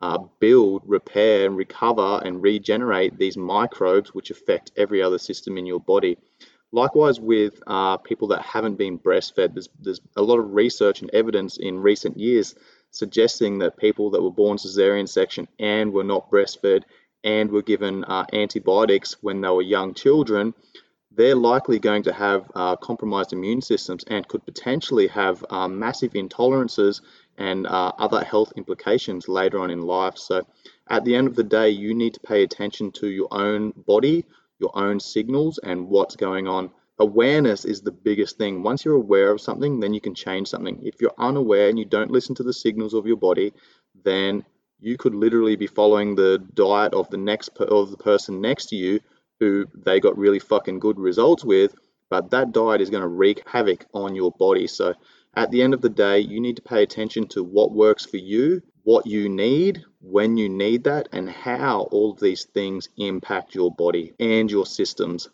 uh, 0.00 0.18
build, 0.38 0.82
repair, 0.86 1.46
and 1.46 1.56
recover 1.56 2.20
and 2.24 2.42
regenerate 2.42 3.18
these 3.18 3.36
microbes 3.36 4.14
which 4.14 4.30
affect 4.30 4.72
every 4.76 5.02
other 5.02 5.18
system 5.18 5.58
in 5.58 5.66
your 5.66 5.80
body. 5.80 6.16
Likewise, 6.72 7.18
with 7.18 7.62
uh, 7.66 7.96
people 7.96 8.28
that 8.28 8.42
haven't 8.42 8.76
been 8.76 8.98
breastfed, 8.98 9.54
there's, 9.54 9.68
there's 9.80 10.00
a 10.16 10.22
lot 10.22 10.38
of 10.38 10.54
research 10.54 11.02
and 11.02 11.10
evidence 11.12 11.56
in 11.56 11.80
recent 11.80 12.16
years 12.16 12.54
suggesting 12.92 13.58
that 13.58 13.76
people 13.76 14.10
that 14.10 14.22
were 14.22 14.30
born 14.30 14.56
cesarean 14.56 15.08
section 15.08 15.48
and 15.58 15.92
were 15.92 16.04
not 16.04 16.30
breastfed 16.30 16.82
and 17.22 17.50
were 17.50 17.62
given 17.62 18.04
uh, 18.04 18.24
antibiotics 18.32 19.16
when 19.20 19.40
they 19.40 19.48
were 19.48 19.62
young 19.62 19.94
children, 19.94 20.54
they're 21.12 21.34
likely 21.34 21.78
going 21.78 22.02
to 22.04 22.12
have 22.12 22.50
uh, 22.54 22.76
compromised 22.76 23.32
immune 23.32 23.60
systems 23.60 24.04
and 24.06 24.26
could 24.28 24.44
potentially 24.44 25.08
have 25.08 25.44
uh, 25.50 25.68
massive 25.68 26.12
intolerances 26.12 27.00
and 27.40 27.66
uh, 27.66 27.92
other 27.98 28.22
health 28.22 28.52
implications 28.56 29.28
later 29.28 29.58
on 29.58 29.70
in 29.70 29.80
life. 29.80 30.16
So, 30.18 30.46
at 30.88 31.04
the 31.04 31.16
end 31.16 31.26
of 31.26 31.34
the 31.34 31.44
day, 31.44 31.70
you 31.70 31.94
need 31.94 32.14
to 32.14 32.20
pay 32.20 32.42
attention 32.44 32.92
to 32.92 33.08
your 33.08 33.28
own 33.32 33.72
body, 33.86 34.26
your 34.58 34.76
own 34.76 35.00
signals, 35.00 35.58
and 35.58 35.88
what's 35.88 36.16
going 36.16 36.46
on. 36.46 36.70
Awareness 36.98 37.64
is 37.64 37.80
the 37.80 37.92
biggest 37.92 38.36
thing. 38.36 38.62
Once 38.62 38.84
you're 38.84 38.96
aware 39.06 39.30
of 39.32 39.40
something, 39.40 39.80
then 39.80 39.94
you 39.94 40.00
can 40.00 40.14
change 40.14 40.48
something. 40.48 40.80
If 40.82 41.00
you're 41.00 41.14
unaware 41.18 41.68
and 41.68 41.78
you 41.78 41.86
don't 41.86 42.10
listen 42.10 42.34
to 42.36 42.42
the 42.42 42.52
signals 42.52 42.94
of 42.94 43.06
your 43.06 43.16
body, 43.16 43.54
then 44.04 44.44
you 44.80 44.96
could 44.98 45.14
literally 45.14 45.56
be 45.56 45.66
following 45.66 46.14
the 46.14 46.38
diet 46.54 46.92
of 46.94 47.08
the 47.10 47.16
next 47.16 47.54
per- 47.54 47.64
of 47.64 47.90
the 47.90 47.96
person 47.96 48.40
next 48.40 48.66
to 48.66 48.76
you 48.76 49.00
who 49.40 49.66
they 49.74 50.00
got 50.00 50.18
really 50.18 50.38
fucking 50.38 50.78
good 50.78 50.98
results 50.98 51.44
with, 51.44 51.74
but 52.10 52.30
that 52.30 52.52
diet 52.52 52.80
is 52.80 52.90
going 52.90 53.02
to 53.02 53.08
wreak 53.08 53.42
havoc 53.48 53.86
on 53.94 54.14
your 54.14 54.32
body. 54.32 54.66
So 54.66 54.94
at 55.34 55.50
the 55.50 55.62
end 55.62 55.74
of 55.74 55.80
the 55.80 55.88
day, 55.88 56.20
you 56.20 56.40
need 56.40 56.56
to 56.56 56.62
pay 56.62 56.82
attention 56.82 57.26
to 57.28 57.42
what 57.44 57.72
works 57.72 58.04
for 58.06 58.16
you, 58.18 58.62
what 58.82 59.06
you 59.06 59.28
need, 59.28 59.84
when 60.00 60.36
you 60.36 60.48
need 60.48 60.84
that, 60.84 61.08
and 61.12 61.28
how 61.30 61.82
all 61.92 62.12
of 62.12 62.20
these 62.20 62.44
things 62.44 62.88
impact 62.96 63.54
your 63.54 63.70
body 63.74 64.14
and 64.18 64.50
your 64.50 64.66
systems. 64.66 65.28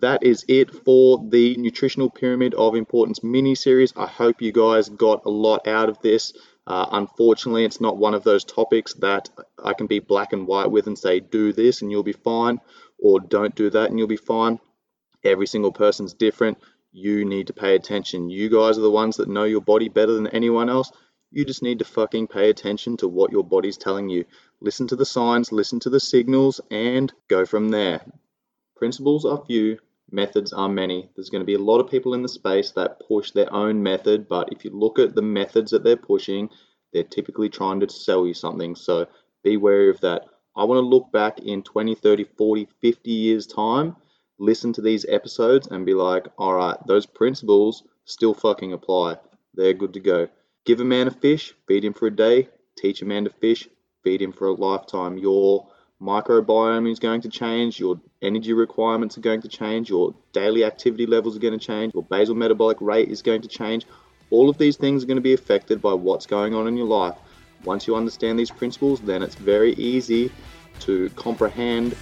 that 0.00 0.22
is 0.24 0.44
it 0.48 0.70
for 0.70 1.24
the 1.28 1.56
Nutritional 1.56 2.10
Pyramid 2.10 2.54
of 2.54 2.74
Importance 2.74 3.22
mini 3.22 3.54
series. 3.54 3.92
I 3.96 4.06
hope 4.06 4.42
you 4.42 4.52
guys 4.52 4.88
got 4.88 5.24
a 5.24 5.30
lot 5.30 5.66
out 5.68 5.88
of 5.88 6.00
this. 6.00 6.32
Uh, 6.66 6.86
unfortunately, 6.92 7.64
it's 7.64 7.80
not 7.80 7.96
one 7.96 8.14
of 8.14 8.24
those 8.24 8.44
topics 8.44 8.94
that 8.94 9.28
I 9.62 9.74
can 9.74 9.86
be 9.86 10.00
black 10.00 10.32
and 10.32 10.46
white 10.46 10.70
with 10.70 10.86
and 10.86 10.98
say, 10.98 11.20
do 11.20 11.52
this 11.52 11.82
and 11.82 11.90
you'll 11.90 12.02
be 12.02 12.12
fine, 12.12 12.60
or 12.98 13.20
don't 13.20 13.54
do 13.54 13.70
that 13.70 13.90
and 13.90 13.98
you'll 13.98 14.08
be 14.08 14.16
fine. 14.16 14.58
Every 15.22 15.46
single 15.46 15.72
person's 15.72 16.14
different. 16.14 16.58
You 16.96 17.24
need 17.24 17.48
to 17.48 17.52
pay 17.52 17.74
attention. 17.74 18.30
You 18.30 18.48
guys 18.48 18.78
are 18.78 18.82
the 18.82 18.88
ones 18.88 19.16
that 19.16 19.28
know 19.28 19.42
your 19.42 19.60
body 19.60 19.88
better 19.88 20.12
than 20.12 20.28
anyone 20.28 20.68
else. 20.68 20.92
You 21.32 21.44
just 21.44 21.60
need 21.60 21.80
to 21.80 21.84
fucking 21.84 22.28
pay 22.28 22.50
attention 22.50 22.96
to 22.98 23.08
what 23.08 23.32
your 23.32 23.42
body's 23.42 23.76
telling 23.76 24.08
you. 24.08 24.24
Listen 24.60 24.86
to 24.86 24.94
the 24.94 25.04
signs, 25.04 25.50
listen 25.50 25.80
to 25.80 25.90
the 25.90 25.98
signals, 25.98 26.60
and 26.70 27.12
go 27.26 27.46
from 27.46 27.70
there. 27.70 28.00
Principles 28.76 29.24
are 29.24 29.44
few, 29.44 29.80
methods 30.12 30.52
are 30.52 30.68
many. 30.68 31.10
There's 31.16 31.30
going 31.30 31.40
to 31.40 31.46
be 31.46 31.54
a 31.54 31.58
lot 31.58 31.80
of 31.80 31.90
people 31.90 32.14
in 32.14 32.22
the 32.22 32.28
space 32.28 32.70
that 32.76 33.00
push 33.08 33.32
their 33.32 33.52
own 33.52 33.82
method, 33.82 34.28
but 34.28 34.52
if 34.52 34.64
you 34.64 34.70
look 34.70 35.00
at 35.00 35.16
the 35.16 35.22
methods 35.22 35.72
that 35.72 35.82
they're 35.82 35.96
pushing, 35.96 36.48
they're 36.92 37.02
typically 37.02 37.48
trying 37.48 37.80
to 37.80 37.90
sell 37.90 38.24
you 38.24 38.34
something. 38.34 38.76
So 38.76 39.08
be 39.42 39.56
wary 39.56 39.90
of 39.90 40.00
that. 40.02 40.26
I 40.56 40.62
want 40.62 40.78
to 40.78 40.86
look 40.86 41.10
back 41.10 41.40
in 41.40 41.64
20, 41.64 41.96
30, 41.96 42.22
40, 42.38 42.68
50 42.80 43.10
years' 43.10 43.48
time, 43.48 43.96
listen 44.38 44.72
to 44.74 44.82
these 44.82 45.06
episodes, 45.08 45.68
and 45.68 45.86
be 45.86 45.94
like, 45.94 46.26
all 46.38 46.54
right, 46.54 46.76
those 46.86 47.06
principles 47.06 47.84
still 48.04 48.34
fucking 48.34 48.72
apply. 48.72 49.16
They're 49.54 49.74
good 49.74 49.94
to 49.94 50.00
go. 50.00 50.28
Give 50.64 50.80
a 50.80 50.84
man 50.84 51.08
a 51.08 51.10
fish, 51.10 51.54
feed 51.68 51.84
him 51.84 51.92
for 51.92 52.06
a 52.06 52.10
day. 52.14 52.48
Teach 52.76 53.02
a 53.02 53.04
man 53.04 53.24
to 53.24 53.30
fish, 53.30 53.68
feed 54.02 54.20
him 54.20 54.32
for 54.32 54.48
a 54.48 54.52
lifetime. 54.52 55.16
Your 55.16 55.68
microbiome 56.02 56.90
is 56.90 56.98
going 56.98 57.20
to 57.20 57.28
change, 57.28 57.78
your 57.78 58.00
energy 58.20 58.52
requirements 58.52 59.16
are 59.16 59.20
going 59.20 59.42
to 59.42 59.48
change, 59.48 59.88
your 59.88 60.14
daily 60.32 60.64
activity 60.64 61.06
levels 61.06 61.36
are 61.36 61.40
going 61.40 61.58
to 61.58 61.64
change, 61.64 61.94
your 61.94 62.02
basal 62.02 62.34
metabolic 62.34 62.80
rate 62.80 63.08
is 63.08 63.22
going 63.22 63.42
to 63.42 63.48
change. 63.48 63.86
All 64.30 64.48
of 64.48 64.58
these 64.58 64.76
things 64.76 65.04
are 65.04 65.06
going 65.06 65.16
to 65.16 65.22
be 65.22 65.34
affected 65.34 65.80
by 65.80 65.94
what's 65.94 66.26
going 66.26 66.54
on 66.54 66.66
in 66.66 66.76
your 66.76 66.86
life. 66.86 67.14
Once 67.64 67.86
you 67.86 67.94
understand 67.94 68.38
these 68.38 68.50
principles, 68.50 69.00
then 69.00 69.22
it's 69.22 69.36
very 69.36 69.72
easy 69.74 70.32
to 70.80 71.08
comprehend 71.10 71.94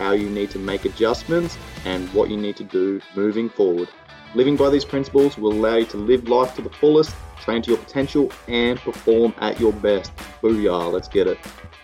how 0.00 0.12
you 0.12 0.30
need 0.30 0.50
to 0.50 0.58
make 0.58 0.86
adjustments 0.86 1.58
and 1.84 2.08
what 2.14 2.30
you 2.30 2.36
need 2.36 2.56
to 2.56 2.64
do 2.64 3.00
moving 3.14 3.50
forward. 3.50 3.88
Living 4.34 4.56
by 4.56 4.70
these 4.70 4.84
principles 4.84 5.36
will 5.36 5.52
allow 5.52 5.76
you 5.76 5.84
to 5.84 5.98
live 5.98 6.26
life 6.26 6.54
to 6.54 6.62
the 6.62 6.70
fullest, 6.70 7.14
train 7.38 7.60
to 7.60 7.70
your 7.70 7.78
potential, 7.78 8.32
and 8.48 8.78
perform 8.80 9.34
at 9.38 9.60
your 9.60 9.74
best. 9.74 10.10
Booyah, 10.42 10.90
let's 10.90 11.06
get 11.06 11.26
it. 11.26 11.38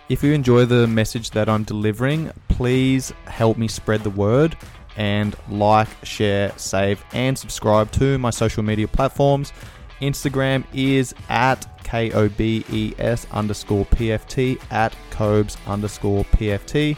If 0.09 0.23
you 0.23 0.33
enjoy 0.33 0.65
the 0.65 0.87
message 0.87 1.29
that 1.31 1.47
I'm 1.47 1.63
delivering, 1.63 2.31
please 2.47 3.13
help 3.25 3.57
me 3.57 3.67
spread 3.67 4.01
the 4.01 4.09
word 4.09 4.57
and 4.95 5.35
like, 5.49 5.89
share, 6.03 6.51
save, 6.57 7.03
and 7.13 7.37
subscribe 7.37 7.91
to 7.91 8.17
my 8.17 8.31
social 8.31 8.63
media 8.63 8.87
platforms. 8.87 9.53
Instagram 10.01 10.63
is 10.73 11.13
at 11.29 11.67
K-O-B-E-S 11.83 13.27
underscore 13.31 13.85
PFT 13.85 14.59
at 14.71 14.95
Kobes 15.11 15.57
underscore 15.67 16.23
PFT. 16.25 16.97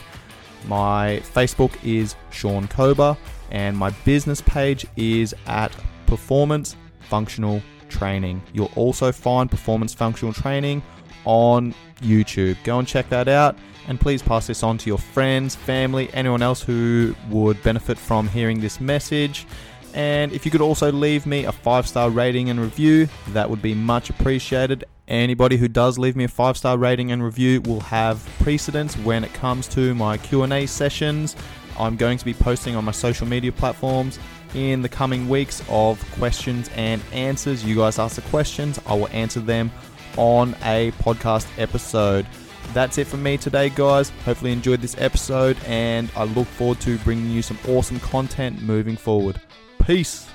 My 0.67 1.22
Facebook 1.34 1.72
is 1.84 2.15
Sean 2.32 2.67
Kobes 2.67 3.17
and 3.52 3.78
my 3.78 3.89
business 4.06 4.41
page 4.41 4.86
is 4.95 5.34
at 5.48 5.76
Performance 6.06 6.76
Functional 7.02 7.62
Training. 7.89 8.41
You'll 8.54 8.72
also 8.76 9.12
find 9.12 9.50
Performance 9.50 9.93
Functional 9.93 10.34
Training 10.34 10.82
on 11.26 11.74
YouTube. 12.02 12.58
Go 12.63 12.80
and 12.80 12.88
check 12.88 13.10
that 13.10 13.28
out. 13.28 13.58
And 13.88 14.00
please 14.00 14.22
pass 14.22 14.45
this 14.45 14.62
on 14.62 14.78
to 14.80 14.88
your 14.89 15.00
friends, 15.00 15.56
family, 15.56 16.10
anyone 16.13 16.43
else 16.43 16.62
who 16.62 17.15
would 17.30 17.62
benefit 17.63 17.98
from 17.98 18.28
hearing 18.28 18.60
this 18.60 18.80
message. 18.80 19.48
And 19.95 20.32
if 20.32 20.45
you 20.45 20.52
could 20.52 20.62
also 20.62 20.91
leave 20.91 21.26
me 21.26 21.45
a 21.45 21.52
five 21.52 21.88
star 21.88 22.12
rating 22.12 22.52
and 22.52 22.60
review, 22.60 23.08
that 23.30 23.50
would 23.50 23.62
be 23.62 23.74
much 23.74 24.12
appreciated. 24.12 24.86
Anybody 25.10 25.58
who 25.58 25.67
does 25.67 25.98
leave 25.98 26.15
me 26.15 26.26
a 26.26 26.28
five 26.28 26.56
star 26.56 26.78
rating 26.78 27.12
and 27.12 27.24
review 27.24 27.62
will 27.62 27.80
have 27.80 28.24
precedence 28.41 28.95
when 28.98 29.24
it 29.24 29.34
comes 29.34 29.67
to 29.69 29.95
my 29.95 30.17
Q&A 30.17 30.67
sessions. 30.67 31.36
I'm 31.80 31.95
going 31.95 32.19
to 32.19 32.26
be 32.26 32.34
posting 32.34 32.76
on 32.76 32.86
my 32.86 32.91
social 32.91 33.26
media 33.26 33.52
platforms 33.52 34.19
in 34.54 34.84
the 34.84 34.89
coming 34.89 35.28
weeks 35.28 35.63
of 35.67 36.00
questions 36.12 36.69
and 36.76 37.02
answers. 37.12 37.65
You 37.65 37.76
guys 37.76 37.98
ask 37.98 38.17
the 38.17 38.22
questions, 38.30 38.80
I 38.86 38.93
will 38.93 39.10
answer 39.10 39.39
them 39.39 39.72
on 40.15 40.56
a 40.63 40.91
podcast 41.04 41.48
episode. 41.58 42.28
That's 42.74 43.00
it 43.00 43.08
for 43.08 43.17
me 43.17 43.38
today, 43.38 43.69
guys. 43.69 44.12
Hopefully, 44.26 44.52
enjoyed 44.52 44.82
this 44.82 44.95
episode, 45.00 45.58
and 45.65 46.12
I 46.15 46.26
look 46.26 46.48
forward 46.48 46.80
to 46.82 47.00
bringing 47.00 47.32
you 47.32 47.41
some 47.41 47.58
awesome 47.67 48.00
content 48.00 48.62
moving 48.62 48.95
forward. 48.95 49.41
Peace. 49.84 50.28